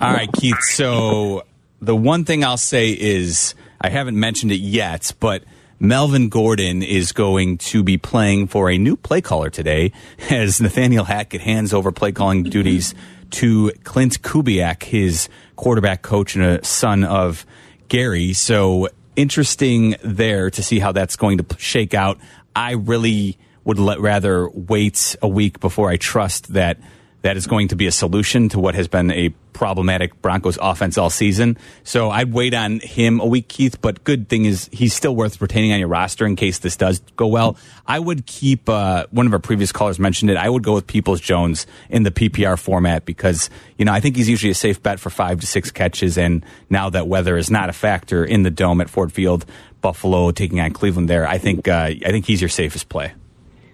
[0.00, 0.60] All right, Keith.
[0.62, 1.44] So
[1.84, 5.44] the one thing I'll say is I haven't mentioned it yet, but
[5.78, 9.92] Melvin Gordon is going to be playing for a new play caller today
[10.30, 12.94] as Nathaniel Hackett hands over play calling duties
[13.32, 17.44] to Clint Kubiak, his quarterback coach and a son of
[17.88, 18.32] Gary.
[18.32, 22.18] So interesting there to see how that's going to shake out.
[22.56, 26.78] I really would let, rather wait a week before I trust that
[27.24, 30.98] that is going to be a solution to what has been a problematic Broncos offense
[30.98, 31.56] all season.
[31.82, 33.80] So I'd wait on him a week, Keith.
[33.80, 37.00] But good thing is he's still worth retaining on your roster in case this does
[37.16, 37.56] go well.
[37.86, 40.36] I would keep uh, one of our previous callers mentioned it.
[40.36, 44.16] I would go with Peoples Jones in the PPR format because you know I think
[44.16, 46.18] he's usually a safe bet for five to six catches.
[46.18, 49.46] And now that weather is not a factor in the dome at Ford Field,
[49.80, 53.14] Buffalo taking on Cleveland there, I think uh, I think he's your safest play.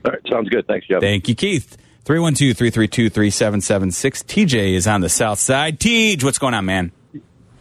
[0.05, 0.69] All right, sounds good.
[0.69, 1.01] Thanks, Jeff.
[1.01, 1.77] Thank you, Keith.
[2.11, 4.25] 312 332 3776.
[4.25, 5.79] TJ is on the south side.
[5.79, 6.91] TJ, what's going on, man?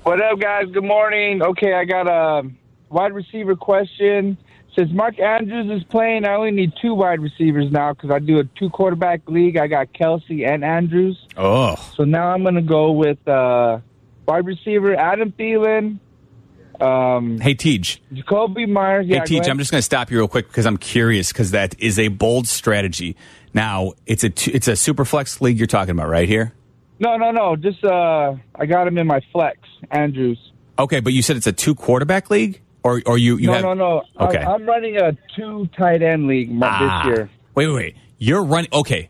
[0.01, 0.65] What up, guys?
[0.73, 1.43] Good morning.
[1.43, 2.49] Okay, I got a
[2.89, 4.39] wide receiver question.
[4.75, 8.39] since Mark Andrews is playing, I only need two wide receivers now because I do
[8.39, 9.55] a two quarterback league.
[9.55, 11.27] I got Kelce and Andrews.
[11.37, 11.75] Oh.
[11.95, 13.81] So now I'm going to go with uh,
[14.27, 15.99] wide receiver Adam Thielen.
[16.81, 17.99] Um, Hey, Tej.
[18.13, 19.05] Jakobi Meyers.
[19.07, 19.49] Yeah, hey, Tej.
[19.49, 22.07] I'm just going to stop you real quick because I'm curious because that is a
[22.09, 23.15] bold strategy.
[23.53, 26.53] Now, it's a it's a super flex league you're talking about right here.
[26.99, 27.55] No, no, no.
[27.55, 29.57] Just uh, I got him in my flex,
[29.91, 30.37] Andrews.
[30.77, 33.63] Okay, but you said it's a two quarterback league, or or you you no, have
[33.63, 34.03] no, no.
[34.19, 34.37] Okay.
[34.39, 37.03] I, I'm running a two tight end league Ah.
[37.05, 37.29] this year.
[37.55, 37.95] Wait, wait, wait.
[38.17, 38.69] You're running.
[38.73, 39.09] Okay.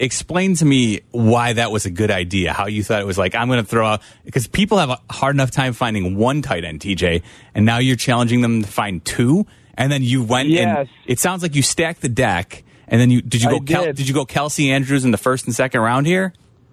[0.00, 2.52] Explain to me why that was a good idea.
[2.54, 4.98] How you thought it was like, I'm going to throw out, because people have a
[5.12, 7.22] hard enough time finding one tight end, TJ,
[7.54, 9.46] and now you're challenging them to find two.
[9.74, 10.64] And then you went Yes.
[10.66, 12.64] and it sounds like you stacked the deck.
[12.88, 14.08] And then you, did you go, Kel, did.
[14.08, 16.32] you go Kelce Andrews in the first and second round here?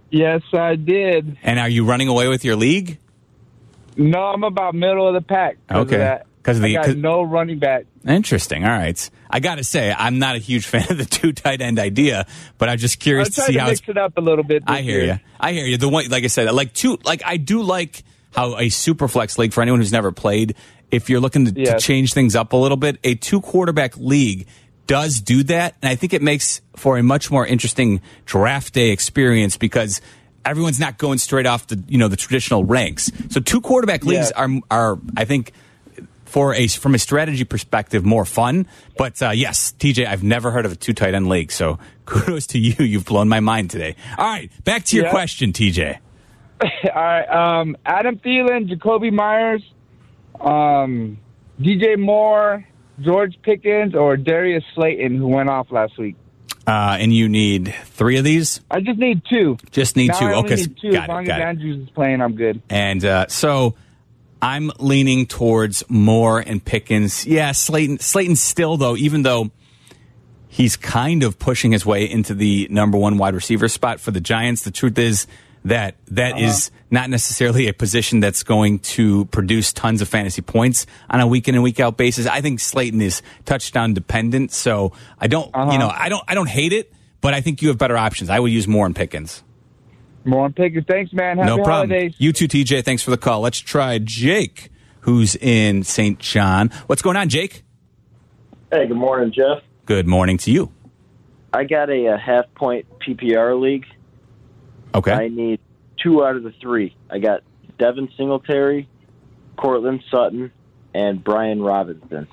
[0.10, 1.38] Yes, I did.
[1.44, 2.98] And are you running away with your league?
[3.98, 5.58] No, I'm about middle of the pack.
[5.70, 6.20] Okay.
[6.48, 6.52] That.
[6.54, 7.86] 'Cause of the- I no running back.
[8.08, 8.64] Interesting.
[8.64, 9.10] All right.
[9.30, 12.26] I got to say, I'm not a huge fan of the two tight end idea,
[12.58, 14.64] but I'm just curious to see to how it's mix it up a little bit.
[14.66, 15.06] I hear year.
[15.14, 15.20] you.
[15.40, 15.78] I hear you.
[15.78, 19.38] The one, like I said, like two, like I do like how a super flex
[19.38, 20.56] league for anyone who's never played.
[20.90, 24.48] If you're looking to, to change things up a little bit, a two quarterback league
[24.86, 28.92] does do that, and I think it makes for a much more interesting draft day
[28.92, 30.00] experience because
[30.46, 33.12] everyone's not going straight off the you know the traditional ranks.
[33.32, 35.52] So two quarterback leagues are are I think
[36.28, 38.68] for a from a strategy perspective more fun.
[38.98, 41.52] But uh, yes, TJ, I've never heard of a two tight end league.
[41.52, 42.84] So kudos to you.
[42.86, 43.96] You've blown my mind today.
[44.18, 45.12] All right, back to your Yeah.
[45.12, 45.98] question, TJ.
[46.62, 47.60] All right.
[47.60, 49.64] Um, Adam Thielen, Jakobi Meyers,
[50.40, 51.18] um,
[51.60, 52.66] DJ Moore,
[53.02, 56.16] George Pickens, or Darius Slayton, who went off last week.
[56.66, 58.60] Uh, and you need three of these.
[58.70, 59.58] I just need two.
[59.72, 60.26] Just need Now two.
[60.46, 60.92] Okay, need two.
[60.92, 61.48] got as it, long got as it.
[61.48, 62.62] Andrews is playing, I'm good.
[62.70, 63.76] And uh, so
[64.42, 67.26] I'm leaning towards Moore and Pickens.
[67.26, 68.00] Yeah, Slayton.
[68.00, 69.52] Slayton still though, even though
[70.48, 74.22] he's kind of pushing his way into the number one wide receiver spot for the
[74.22, 74.64] Giants.
[74.64, 75.28] The truth is
[75.66, 76.84] that that is Uh-huh.
[76.92, 81.48] not necessarily a position that's going to produce tons of fantasy points on a week
[81.48, 82.26] in and week out basis.
[82.26, 85.72] I think Slayton is touchdown dependent, so I don't, Uh-huh.
[85.74, 88.30] you know, I don't, I don't hate it, but I think you have better options.
[88.30, 89.44] I would use Moore and Pickens.
[90.28, 90.86] More on Pickens.
[90.88, 91.38] Thanks, man.
[91.38, 91.90] Happy no problem.
[91.90, 92.14] holidays.
[92.18, 92.84] You too, TJ.
[92.84, 93.42] Thanks for the call.
[93.42, 94.70] Let's try Jake,
[95.02, 96.20] who's in St.
[96.20, 96.70] John.
[96.88, 97.64] What's going on, Jake?
[98.72, 99.64] Hey, good morning, Jeff.
[99.86, 100.72] Good morning to you.
[101.54, 103.86] I got a, uh half point PPR league.
[104.94, 105.14] Okay.
[105.14, 105.62] I need
[106.04, 106.96] two out of the three.
[107.10, 107.42] I got
[107.80, 108.90] Devin Singletary,
[109.58, 110.52] Courtland Sutton,
[110.94, 112.28] and Brian Robinson.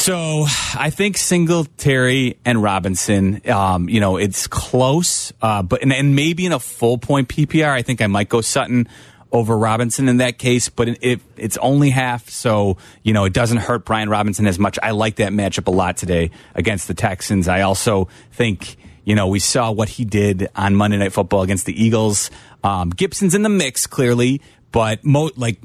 [0.00, 0.46] So
[0.78, 6.46] I think Singletary and Robinson, um, you know, it's close, uh, but and, and maybe
[6.46, 8.88] in a full point PPR, I think I might go Sutton
[9.30, 10.70] over Robinson in that case.
[10.70, 14.58] But it, it, it's only half, so you know it doesn't hurt Brian Robinson as
[14.58, 14.78] much.
[14.82, 17.46] I like that matchup a lot today against the Texans.
[17.46, 21.66] I also think you know we saw what he did on Monday Night Football against
[21.66, 22.30] the Eagles.
[22.64, 24.40] Um, Gibson's in the mix clearly,
[24.72, 25.58] but mo- like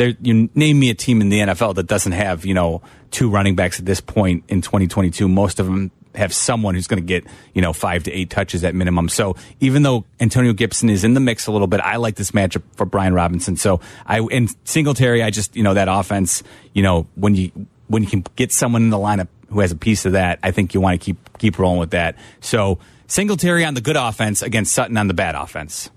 [0.00, 3.28] there you name me a team in the NFL that doesn't have you know two
[3.28, 7.06] running backs at this point in 2022 most of them have someone who's going to
[7.06, 9.08] get you know five to eight touches at minimum.
[9.10, 12.30] So even though Antonio Gibson is in the mix a little bit I like this
[12.30, 13.56] matchup for Brian Robinson.
[13.56, 17.52] So I in Singletary I just you know that offense you know when you
[17.88, 20.50] when you can get someone in the lineup who has a piece of that I
[20.50, 22.16] think you want to keep keep rolling with that.
[22.40, 25.90] So Singletary on the good offense against Sutton on the bad offense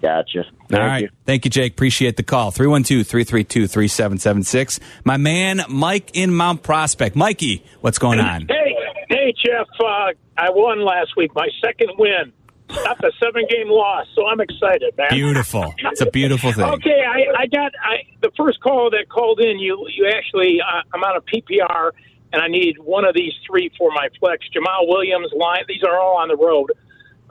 [0.00, 0.44] Gotcha.
[0.72, 1.10] all right.
[1.24, 1.72] Thank you, Jake.
[1.72, 2.50] Appreciate the call.
[2.50, 4.80] 312 332 3776.
[5.04, 7.16] My man, Mike in Mount Prospect.
[7.16, 8.46] Mikey, what's going on?
[8.48, 8.76] Hey,
[9.08, 9.66] hey, Jeff.
[9.80, 12.32] Uh, I won last week, my second win.
[12.70, 15.08] Not the seven game loss, so I'm excited, man.
[15.10, 15.74] Beautiful.
[15.78, 16.64] It's a beautiful thing.
[16.64, 19.58] Okay, I, I got I, the first call that called in.
[19.58, 21.92] You you actually uh, I'm on a PPR,
[22.34, 24.44] and I need one of these three for my flex.
[24.54, 25.62] Jamaal Williams, line.
[25.66, 26.70] These are all on the road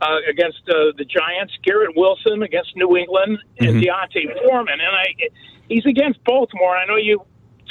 [0.02, 1.54] uh, against uh, the Giants.
[1.64, 3.80] Garrett Wilson against New England, and Mm-hmm.
[3.82, 4.74] D'Onta Foreman.
[4.80, 5.30] And I
[5.70, 6.76] he's against Baltimore.
[6.78, 7.22] I know you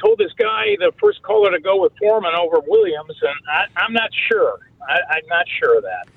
[0.03, 3.93] told this guy the first caller to go with Foreman over Williams, and I, I'm
[3.93, 4.59] not sure.
[4.87, 6.09] I, I'm not sure of that.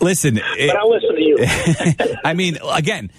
[0.00, 2.16] Listen, But I'll listen to you.
[2.24, 3.10] I mean, again,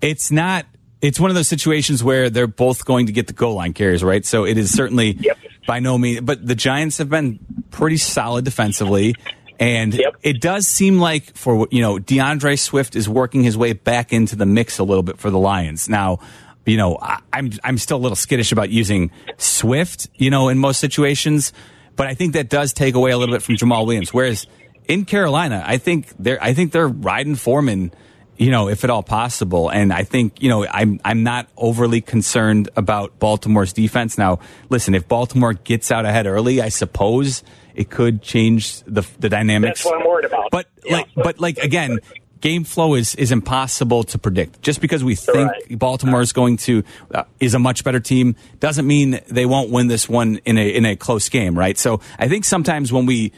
[0.00, 0.66] it's not.
[1.00, 4.04] It's one of those situations where they're both going to get the goal line carries,
[4.04, 4.24] right?
[4.24, 5.18] So it is certainly
[5.66, 6.20] by no means.
[6.20, 7.40] But the Giants have been
[7.72, 9.16] pretty solid defensively,
[9.62, 14.12] and it does seem like for you know D'Andre Swift is working his way back
[14.12, 16.18] into the mix a little bit for the Lions now.
[16.66, 20.58] You know, I, I'm I'm still a little skittish about using Swift, you know, in
[20.58, 21.52] most situations,
[21.94, 24.12] but I think that does take away a little bit from Jamaal Williams.
[24.12, 24.48] Whereas
[24.88, 27.92] in Carolina, I think they're I think they're riding Foreman
[28.38, 29.68] you know, if at all possible.
[29.68, 34.18] And I think, you know, I'm I'm not overly concerned about Baltimore's defense.
[34.18, 37.44] Now, listen, if Baltimore gets out ahead early, I suppose
[37.74, 39.82] it could change the the dynamics.
[39.82, 40.50] That's what I'm worried about.
[40.50, 41.98] But like, but like again,
[42.42, 44.60] game flow is is impossible to predict.
[44.60, 48.86] Just because we think Baltimore is going to uh, is a much better team doesn't
[48.86, 51.78] mean they won't win this one in a in a close game, right?
[51.78, 53.32] So I think sometimes when we,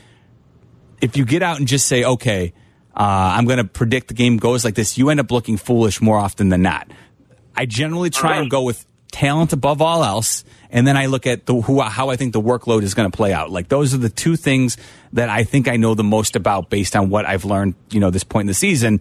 [1.01, 2.53] if you get out and just say, okay,
[2.97, 6.01] uh, I'm going to predict the game goes like this, you end up looking foolish
[6.01, 6.91] more often than not.
[7.55, 11.47] I generally try and go with talent above all else, and then I look at
[11.47, 13.51] the, who, how I think the workload is going to play out.
[13.51, 14.77] Like those are the two things
[15.13, 17.77] that I think I know the most about based on what I've learned.
[17.91, 19.01] You know, this point in the season.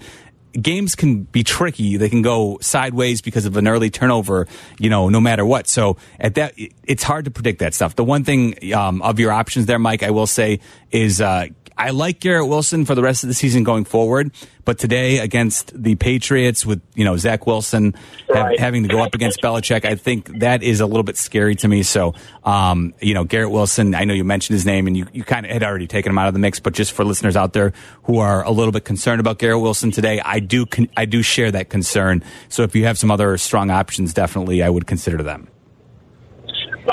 [0.51, 1.97] Games can be tricky.
[1.97, 4.47] They can go sideways because of an early turnover,
[4.77, 5.67] you know, no matter what.
[5.67, 6.53] So at that,
[6.83, 7.95] it's hard to predict that stuff.
[7.95, 10.59] The one thing um, of your options there, Mike, I will say
[10.91, 11.47] is uh,
[11.77, 14.31] I like Garrett Wilson for the rest of the season going forward,
[14.65, 17.95] but today against the Patriots with you know Zach Wilson
[18.33, 21.55] have, having to go up against Belichick, I think that is a little bit scary
[21.55, 21.83] to me.
[21.83, 22.13] So
[22.43, 25.45] um, you know Garrett Wilson, I know you mentioned his name and you, you kind
[25.45, 27.73] of had already taken him out of the mix, but just for listeners out there
[28.03, 31.21] who are a little bit concerned about Garrett Wilson today, I do con- I do
[31.21, 32.23] share that concern.
[32.49, 35.47] So if you have some other strong options, definitely I would consider them.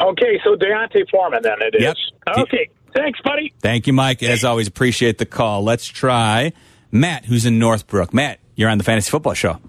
[0.01, 1.83] Okay, so D'Onta Foreman then it is.
[1.83, 1.97] Yep.
[2.39, 3.53] Okay, thanks, buddy.
[3.61, 4.23] Thank you, Mike.
[4.23, 5.63] As always, appreciate the call.
[5.63, 6.53] Let's try
[6.91, 8.13] Matt, who's in Northbrook.
[8.13, 9.61] Matt, you're on the Fantasy Football Show.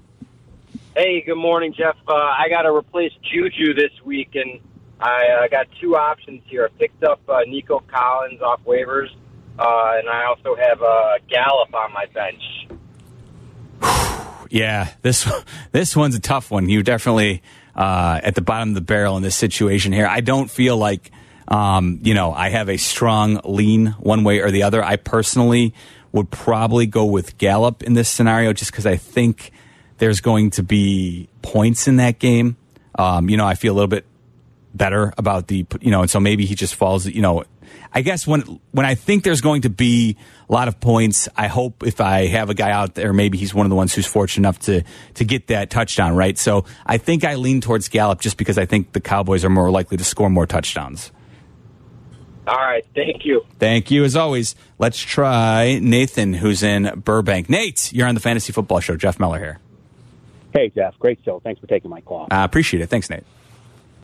[0.96, 1.96] Hey, good morning, Jeff.
[2.08, 4.60] Uh, I got to replace Juju this week, and
[5.00, 6.70] I uh, got two options here.
[6.72, 9.10] I picked up uh, Nico Collins off waivers,
[9.58, 12.42] uh, and I also have uh, Gallup on my bench.
[14.54, 15.32] Yeah, this
[15.72, 16.68] this one's a tough one.
[16.68, 17.42] You definitely
[17.74, 20.06] uh, at the bottom of the barrel in this situation here.
[20.06, 21.10] I don't feel like
[21.52, 24.82] um, you know I have a strong lean one way or the other.
[24.84, 25.74] I personally
[26.14, 29.52] would probably go with Gallup in this scenario, just because I think
[29.98, 32.56] there's going to be points in that game.
[32.96, 34.06] Um, you know, I feel a little bit
[34.74, 37.06] better about the you know, and so maybe he just falls.
[37.06, 37.44] You know,
[37.94, 40.16] I guess when when I think there's going to be
[40.50, 43.54] a lot of points, I hope if I have a guy out there, maybe he's
[43.54, 44.84] one of the ones who's fortunate enough to
[45.16, 46.38] to get that touchdown, right?
[46.38, 49.70] So I think I lean towards Gallup just because I think the Cowboys are more
[49.70, 51.12] likely to score more touchdowns.
[52.48, 53.46] All right, thank you.
[53.60, 54.56] Thank you as always.
[54.80, 57.50] Let's try Nathan, who's in Burbank.
[57.50, 58.96] Nate, you're on the Fantasy Football Show.
[58.96, 59.60] Jeff Meller here.
[60.54, 60.98] Hey, Jeff.
[61.00, 61.40] Great show.
[61.40, 62.28] Thanks for taking my call.
[62.32, 62.88] I appreciate it.
[62.88, 63.24] Thanks, Nate.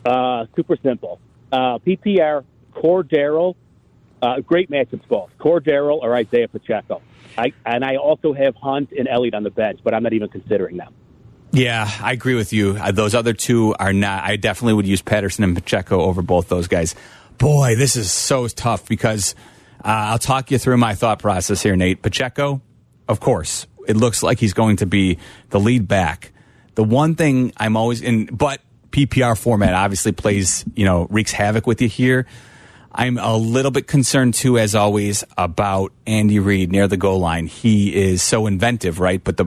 [0.04, 1.20] Uh, super simple.
[1.52, 3.54] Uh, PPR, Cordero,
[4.22, 5.30] uh, great matchups both.
[5.38, 7.02] Cordero or Isaiah Pacheco.
[7.36, 10.28] I, and I also have Hunt and Elliott on the bench, but I'm not even
[10.28, 10.94] considering them.
[11.50, 12.76] Yeah, I agree with you.
[12.78, 14.24] Uh, those other two are not.
[14.24, 16.94] I definitely would use Patterson and Pacheco over both those guys.
[17.38, 19.36] Boy, this is so tough because
[19.84, 22.02] uh, I'll talk you through my thought process here, Nate.
[22.02, 22.60] Pacheco,
[23.06, 25.18] of course, it looks like he's going to be
[25.50, 26.32] the lead back.
[26.74, 28.60] The one thing I'm always in, but
[28.90, 32.26] PPR format obviously plays, you know, wreaks havoc with you here.
[32.90, 37.46] I'm a little bit concerned too, as always, about Andy Reid near the goal line.
[37.46, 39.22] He is so inventive, right?
[39.22, 39.46] But the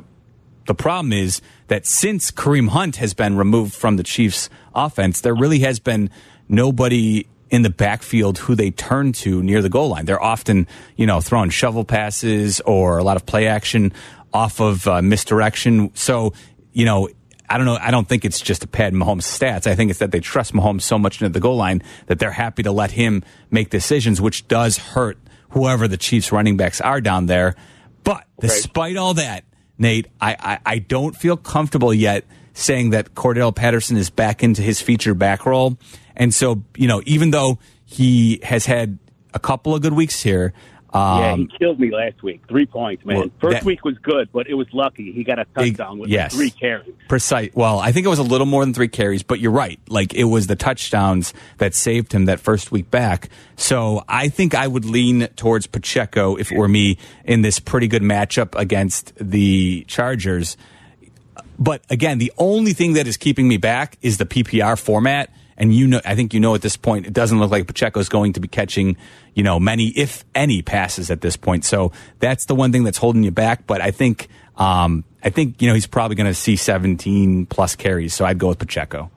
[0.68, 5.36] the problem is that since Kareem Hunt has been removed from the Chiefs' offense, there
[5.36, 6.10] really has been
[6.48, 10.06] nobody in the backfield who they turn to near the goal line.
[10.06, 13.93] They're often, you know, throwing shovel passes or a lot of play action
[14.34, 15.93] off of uh, misdirection.
[15.93, 16.34] So,
[16.72, 17.10] you know,
[17.49, 17.78] I don't know.
[17.80, 19.68] I don't think it's just a pad Mahomes' stats.
[19.68, 22.32] I think it's that they trust Mahomes so much near the goal line that they're
[22.32, 25.18] happy to let him make decisions, which does hurt
[25.49, 27.56] whoever the Chiefs running backs are down there.
[28.06, 29.43] But despite all that,
[29.78, 32.24] Nate, I, I, I don't feel comfortable yet
[32.54, 35.78] saying that Cordarrelle Patterson is back into his feature back role.
[36.16, 38.99] And so, you know, even though he has had
[39.34, 40.54] a couple of good weeks here,
[40.93, 42.41] yeah, um, he killed me last week.
[42.49, 43.18] Three points, man.
[43.18, 45.14] Well, First that- week was good, but it was lucky.
[45.14, 46.36] He got a touchdown with yes.
[46.36, 46.93] three carries.
[47.08, 47.52] Precise.
[47.54, 49.80] Well, I think it was a little more than three carries, but you're right.
[49.88, 53.30] Like it was the touchdowns that saved him that first week back.
[53.56, 57.88] So I think I would lean towards Pacheco if it were me in this pretty
[57.88, 60.58] good matchup against the Chargers.
[61.62, 65.32] But again, the only thing that is keeping me back is the PPR format.
[65.57, 67.99] And you know, I think you know at this point, it doesn't look like Pacheco
[67.99, 68.97] is going to be catching,
[69.36, 71.64] you know, many, if any, passes at this point.
[71.64, 73.68] So that's the one thing that's holding you back.
[73.68, 77.76] But I think, um, I think you know he's probably going to see 17 plus
[77.76, 78.16] carries.
[78.16, 79.12] So I'd go with Pacheco.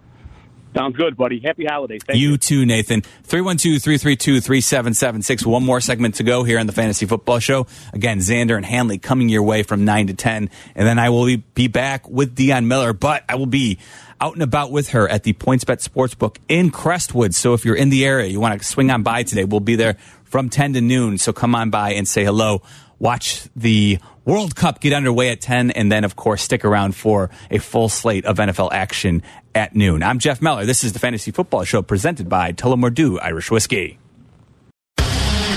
[0.75, 1.41] Sounds good, buddy.
[1.41, 2.01] Happy holidays.
[2.05, 3.03] Thank you you too, Nathan.
[3.03, 5.47] 312 332 3776.
[5.47, 7.66] One more segment to go here on the Fantasy Football Show.
[7.93, 10.51] Again, Xander and Hanley coming your way from 9 to 10.
[10.75, 13.79] And then I will be- back with Dionne Miller, but I will be
[14.20, 17.35] out and about with her at the PointsBet Sportsbook in Crestwood.
[17.35, 19.77] So if you're in the area, you want to swing on by today, we'll be
[19.77, 21.18] there from 10 to noon.
[21.18, 22.62] So come on by and say hello.
[22.99, 27.29] Watch the World Cup get underway at 10, and then, of course, stick around for
[27.51, 29.22] a full slate of NFL action
[29.55, 30.03] at noon.
[30.03, 30.64] I'm Jeff Meller.
[30.64, 33.99] This is the Fantasy Football Show presented by Tullamore Dew Irish Whiskey.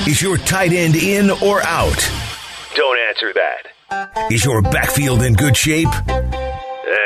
[0.06, 2.12] Is your tight end in or out?
[2.76, 4.32] Don't answer that.
[4.32, 5.88] Is your backfield in good shape?
[5.88, 6.22] Uh,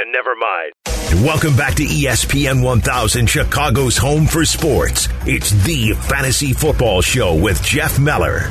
[0.07, 0.73] never mind.
[1.11, 5.09] And welcome back to ESPN 1000, Chicago's home for sports.
[5.25, 8.49] It's the Fantasy Football Show with Jeff Meller.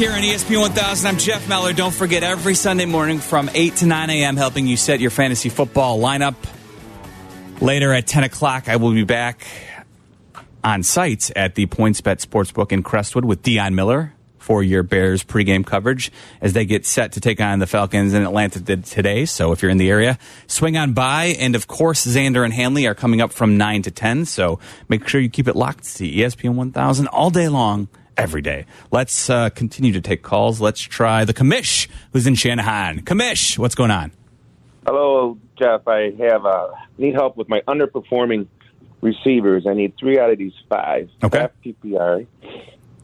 [0.00, 1.74] Here on ESPN 1000, I'm Jeff Meller.
[1.74, 5.50] Don't forget, every Sunday morning from 8 to 9 a.m., helping you set your fantasy
[5.50, 6.36] football lineup.
[7.60, 9.46] Later at 10 o'clock, I will be back
[10.64, 15.66] on site at the PointsBet Sportsbook in Crestwood with Dionne Miller for your Bears pregame
[15.66, 19.26] coverage as they get set to take on the Falcons in Atlanta today.
[19.26, 21.36] So if you're in the area, swing on by.
[21.38, 24.24] And of course, Xander and Hanley are coming up from 9 to 10.
[24.24, 27.88] So make sure you keep it locked to ESPN 1000 all day long
[28.20, 28.66] every day.
[28.90, 30.60] Let's uh, continue to take calls.
[30.60, 33.00] Let's try the commish who's in Channahon.
[33.02, 34.12] Commish, what's going on?
[34.86, 35.86] Hello, Jeff.
[35.86, 36.68] I have uh,
[36.98, 38.46] need help with my underperforming
[39.00, 39.66] receivers.
[39.66, 41.08] I need three out of these five.
[41.22, 41.38] Okay.
[41.40, 42.26] Half PPR.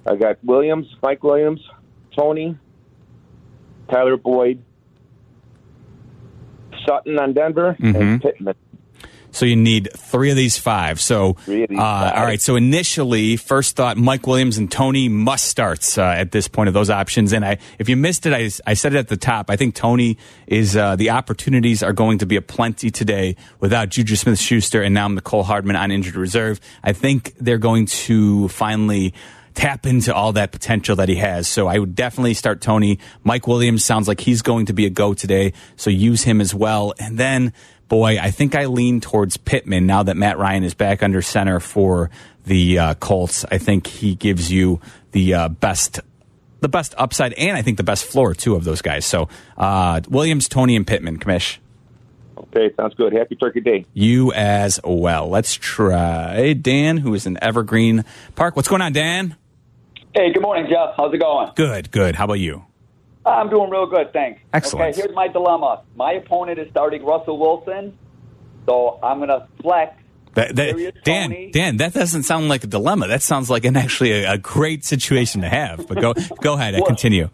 [0.07, 1.61] I got Williams, Mike Williams,
[2.17, 2.57] Toney,
[3.91, 4.63] Tyler Boyd,
[6.87, 7.95] Sutton on Denver, Mhm.
[8.01, 8.55] and Pittman.
[9.37, 10.99] So you need three of these five.
[10.99, 12.15] So, these uh, five.
[12.15, 12.41] all right.
[12.41, 16.75] So initially, first thought, Mike Williams and Toney must starts uh, at this point of
[16.75, 17.35] those options.
[17.35, 19.51] And I, if you missed it, I, I said it at the top.
[19.51, 20.17] I think Toney
[20.47, 24.95] is uh, the opportunities are going to be a plenty today without Juju Smith-Schuster and
[24.95, 26.59] now Mecole Hardman on injured reserve.
[26.83, 29.13] I think they're going to finally
[29.57, 31.49] tap into all that potential that he has.
[31.49, 32.99] So I would definitely start Toney.
[33.25, 35.55] Mike Williams sounds like he's going to be a go today.
[35.77, 36.95] So use him as well.
[36.99, 37.53] And then,
[37.89, 41.61] boy, I think I lean towards Pittman now that Matt Ryan is back under center
[41.61, 42.11] for
[42.45, 43.45] the uh, Colts.
[43.51, 44.81] I think he gives you
[45.13, 46.01] the uh, best.
[46.61, 49.05] The best upside, and I think the best floor too of those guys.
[49.05, 49.29] So,
[49.59, 51.59] uh, Williams, Toney, and Pittman, Commish.
[52.39, 53.13] Okay, sounds good.
[53.13, 53.85] Happy Turkey Day.
[53.93, 55.29] You as well.
[55.29, 58.57] Let's try Dan, who is in Evergreen Park.
[58.57, 59.37] What's going on, Dan?
[60.15, 60.95] Hey, good morning, Jeff.
[60.97, 61.53] How's it going?
[61.55, 62.17] Good, good.
[62.17, 62.65] How about you?
[63.27, 64.41] I'm doing real good, thanks.
[64.53, 64.91] Excellent.
[64.91, 65.83] Okay, here's my dilemma.
[65.97, 67.99] My opponent is starting Russell Wilson,
[68.67, 69.95] so I'm going to flex.
[70.35, 71.51] That, that, Dan, Tony?
[71.51, 73.09] Dan, that doesn't sound like a dilemma.
[73.09, 75.87] That sounds like an actually a, a great situation to have.
[75.89, 76.75] But go, go ahead.
[76.75, 77.31] Well- Continue.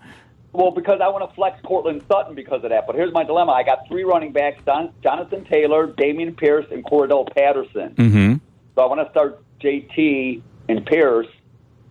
[0.52, 2.86] Well, because I want to flex Courtland Sutton because of that.
[2.86, 3.52] But here's my dilemma.
[3.52, 7.94] I got three running backs, Don, Jonathan Taylor, Dameon Pierce, and Cordarrelle Patterson.
[7.94, 8.34] Mm-hmm.
[8.74, 11.26] So I want to start JT and Pierce.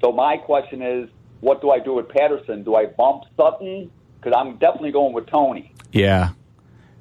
[0.03, 1.09] So my question is,
[1.41, 2.63] what do I do with Patterson?
[2.63, 3.91] Do I bump Sutton?
[4.19, 5.73] Because I'm definitely going with Toney.
[5.91, 6.29] Yeah.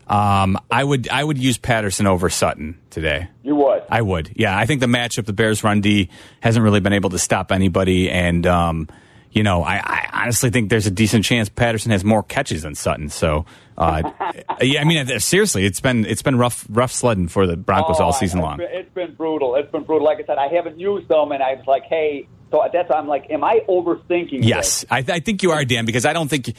[0.09, 3.29] Um, I would I would use Patterson over Sutton today.
[3.45, 3.83] You would.
[3.89, 4.33] I would.
[4.35, 6.09] Yeah, I think the matchup, the Bears run D
[6.41, 8.89] hasn't really been able to stop anybody, and um,
[9.31, 12.75] you know, I, I honestly think there's a decent chance Patterson has more catches than
[12.75, 13.09] Sutton.
[13.09, 13.45] So,
[13.79, 14.11] uh,
[14.61, 18.01] yeah, I mean, uh, seriously, it's been it's been rough rough sledding for the Broncos
[18.01, 18.61] Oh, all season I- long.
[18.61, 19.55] It's been, it's been brutal.
[19.55, 20.05] It's been brutal.
[20.05, 23.07] Like I said, I haven't used them, and I was like, hey, so that's I'm
[23.07, 24.45] like, am I overthinking?
[24.45, 26.55] Yes, I, I think you are, Dan, because I don't think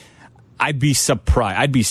[0.60, 1.60] I'd be surprised.
[1.60, 1.86] I'd be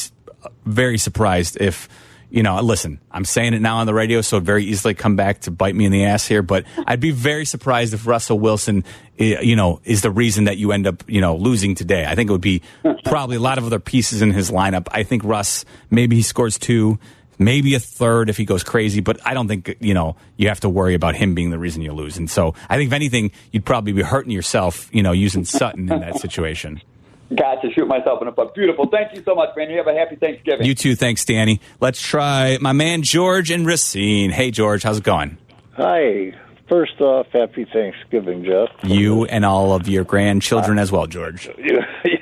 [0.65, 1.89] very surprised if
[2.31, 2.61] you know.
[2.61, 5.51] Listen, I'm saying it now on the radio, so it very easily come back to
[5.51, 6.43] bite me in the ass here.
[6.43, 8.85] But I'd be very surprised if Russell Wilson,
[9.19, 12.07] eh, you know, is the reason that you end up, you know, losing today.
[12.07, 12.63] I think it would be
[13.05, 14.87] probably a lot of other pieces in his lineup.
[14.91, 16.99] I think Russ maybe he scores two.
[17.41, 20.61] Maybe a third if he goes crazy, but I don't think you know you have
[20.61, 22.18] to worry about him being the reason you lose.
[22.18, 25.91] And so I think if anything, you'd probably be hurting yourself, you know, using Sutton
[25.91, 26.82] in that situation.
[27.34, 28.55] Got to shoot myself in the foot.
[28.55, 28.88] Beautiful.
[28.88, 29.70] Thank you so much, man.
[29.70, 30.66] You have a happy Thanksgiving.
[30.66, 30.97] You too.
[30.97, 31.61] Thanks, Danny.
[31.80, 34.30] Let's try my man George and Racine.
[34.30, 35.38] Hey, George, how's it going?
[35.76, 36.34] Hi.
[36.68, 38.68] First off, happy Thanksgiving, Jeff.
[38.84, 41.49] You and all of your grandchildren as well, George.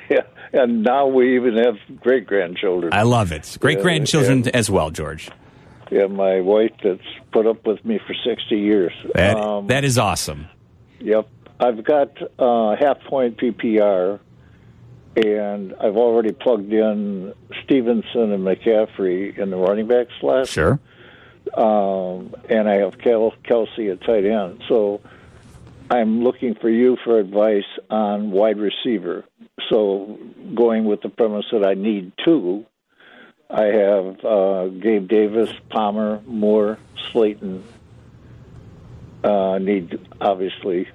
[0.09, 0.21] yeah,
[0.53, 2.93] and now we even have great grandchildren.
[2.93, 3.57] I love it.
[3.59, 5.29] Great grandchildren as well, George.
[5.91, 8.93] Yeah, my wife that's put up with me for sixty years.
[9.15, 10.47] That, Um, that is awesome.
[10.99, 11.27] Yep,
[11.59, 14.19] I've got uh, half point PPR,
[15.15, 17.33] and I've already plugged in
[17.63, 20.47] Stevenson and McCaffrey in the running back slot.
[20.47, 20.79] Sure.
[21.55, 24.61] Um, and I have Kel- Kelce at tight end.
[24.67, 25.01] So
[25.89, 29.25] I'm looking for you for advice on wide receiver.
[29.69, 30.17] So
[30.55, 32.65] going with the premise that I need two,
[33.49, 36.77] I have uh, Gabe Davis, Palmer, Moore,
[37.11, 37.63] Slayton.
[39.23, 40.87] Uh, need obviously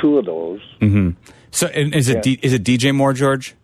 [0.00, 0.60] two of those.
[0.80, 1.10] Mm-hmm.
[1.50, 2.20] So and is it Yeah.
[2.36, 3.54] D, is it DJ Moore, George?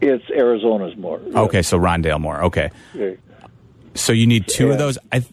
[0.00, 1.20] It's Arizona's more.
[1.34, 2.44] Okay, so Rondale Moore.
[2.44, 3.10] Okay, Yeah.
[3.94, 4.98] so you need two of those.
[5.10, 5.24] I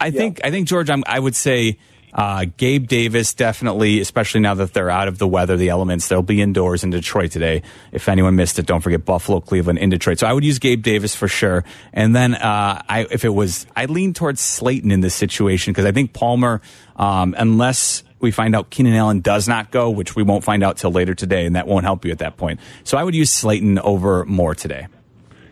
[0.00, 0.90] I think I think George.
[0.90, 1.78] I'm, I would say.
[2.16, 6.08] Uh, Gabe Davis definitely, especially now that they're out of the weather, the elements.
[6.08, 7.62] They'll be indoors in Detroit today.
[7.92, 10.18] If anyone missed it, don't forget Buffalo, Cleveland, in Detroit.
[10.18, 11.62] So I would use Gabe Davis for sure.
[11.92, 15.84] And then uh, I, if it was, I lean towards Slayton in this situation because
[15.84, 16.62] I think Palmer,
[16.96, 20.78] um, unless we find out Keenan Allen does not go, which we won't find out
[20.78, 22.60] till later today, and that won't help you at that point.
[22.84, 24.86] So I would use Slayton over Moore today.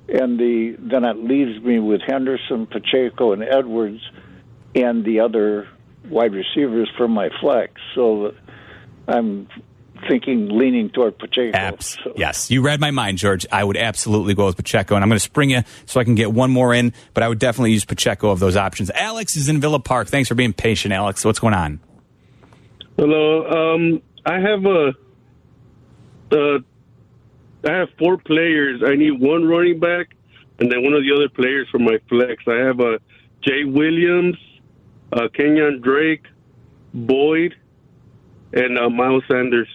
[0.09, 4.01] And the then it leaves me with Henderson, Pacheco, and Edwards,
[4.75, 5.69] and the other
[6.09, 7.73] wide receivers for my flex.
[7.95, 8.35] So
[9.09, 9.49] I'm
[10.09, 11.57] thinking leaning toward Pacheco.
[11.57, 11.99] Abs.
[12.17, 13.47] Yes, you read my mind, George.
[13.51, 16.15] I would absolutely go with Pacheco, and I'm going to spring you so I can
[16.15, 16.93] get one more in.
[17.15, 18.91] But I would definitely use Pacheco of those options.
[18.91, 20.09] Alex is in Villa Park.
[20.09, 21.25] Thanks for being patient, Alex.
[21.25, 21.81] What's going on?
[22.97, 23.75] Hello.
[23.75, 24.93] Um, I have a.
[26.33, 26.59] Uh,
[27.67, 28.83] I have four players.
[28.85, 30.15] I need one running back,
[30.59, 32.43] and then one of the other players for my flex.
[32.47, 32.99] I have a
[33.43, 34.37] Jay Williams,
[35.15, 36.25] uh, Kenyon Drake,
[36.93, 37.55] Boyd,
[38.53, 39.69] and uh, Miles Sanders.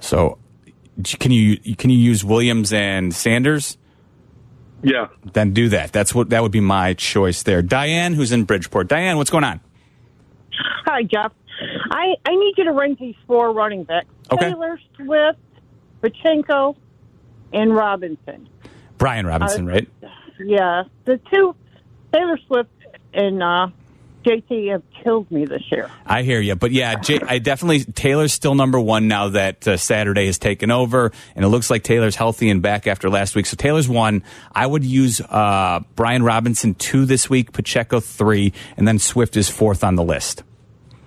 [0.00, 0.38] So,
[1.20, 3.76] can you can you use Williams and Sanders?
[4.82, 5.08] Yeah.
[5.32, 5.92] Then do that.
[5.92, 7.62] That's what that would be my choice there.
[7.62, 8.88] Diane, who's in Bridgeport.
[8.88, 9.60] Diane, what's going on?
[10.86, 11.32] Hi, Jeff.
[11.90, 14.50] I, I need you to rank these four running backs Okay.
[14.50, 15.38] Taylor, Swift,
[16.02, 16.76] Pachenko,
[17.52, 18.48] and Robinson.
[18.98, 19.88] Brian Robinson, Uh, right?
[20.38, 20.84] Yeah.
[21.06, 21.56] The two,
[22.12, 22.70] Taylor Swift
[23.12, 23.68] and uh,
[24.28, 25.90] JT, have killed me this year.
[26.04, 29.76] I hear you, but yeah, Jay, I definitely Taylor's still number one now that uh,
[29.78, 33.46] Saturday has taken over, and it looks like Taylor's healthy and back after last week.
[33.46, 34.22] So Taylor's one.
[34.52, 39.48] I would use uh, Brian Robinson two this week, Pacheco three, and then Swift is
[39.48, 40.42] fourth on the list.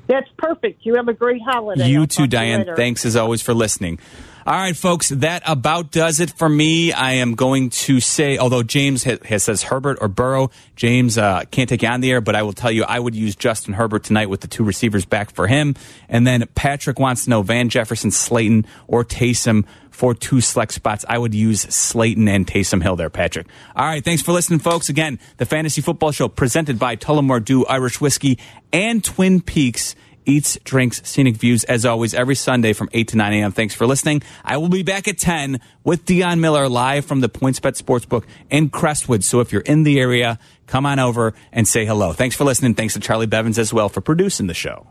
[0.07, 0.83] That's perfect.
[0.83, 1.87] You have a great holiday.
[1.87, 2.61] You I'll too, Diane.
[2.61, 2.75] later.
[2.75, 3.99] Thanks as always for listening.
[4.43, 6.91] All right, folks, that about does it for me.
[6.91, 11.69] I am going to say, although James has, says Herbert or Burrow, James uh, can't
[11.69, 14.03] take you on the air, but I will tell you, I would use Justin Herbert
[14.03, 15.75] tonight with the two receivers back for him.
[16.09, 21.05] And then Patrick wants to know Van Jefferson, Slayton, or Taysom for two select spots.
[21.07, 23.45] I would use Slayton and Taysom Hill there, Patrick.
[23.75, 24.89] All right, thanks for listening, folks.
[24.89, 28.39] Again, the Fantasy Football Show presented by Tullamore Dew Irish Whiskey
[28.73, 33.33] and Twin Peaks eats, drinks, scenic views, as always, every Sunday from 8 to 9
[33.33, 33.51] a.m.
[33.51, 34.21] Thanks for listening.
[34.43, 38.69] I will be back at 10 with Dionne Miller live from the PointsBet Sportsbook in
[38.69, 39.23] Crestwood.
[39.23, 42.13] So if you're in the area, come on over and say hello.
[42.13, 42.75] Thanks for listening.
[42.75, 44.87] Thanks to Charlie Bevins as well for producing the show.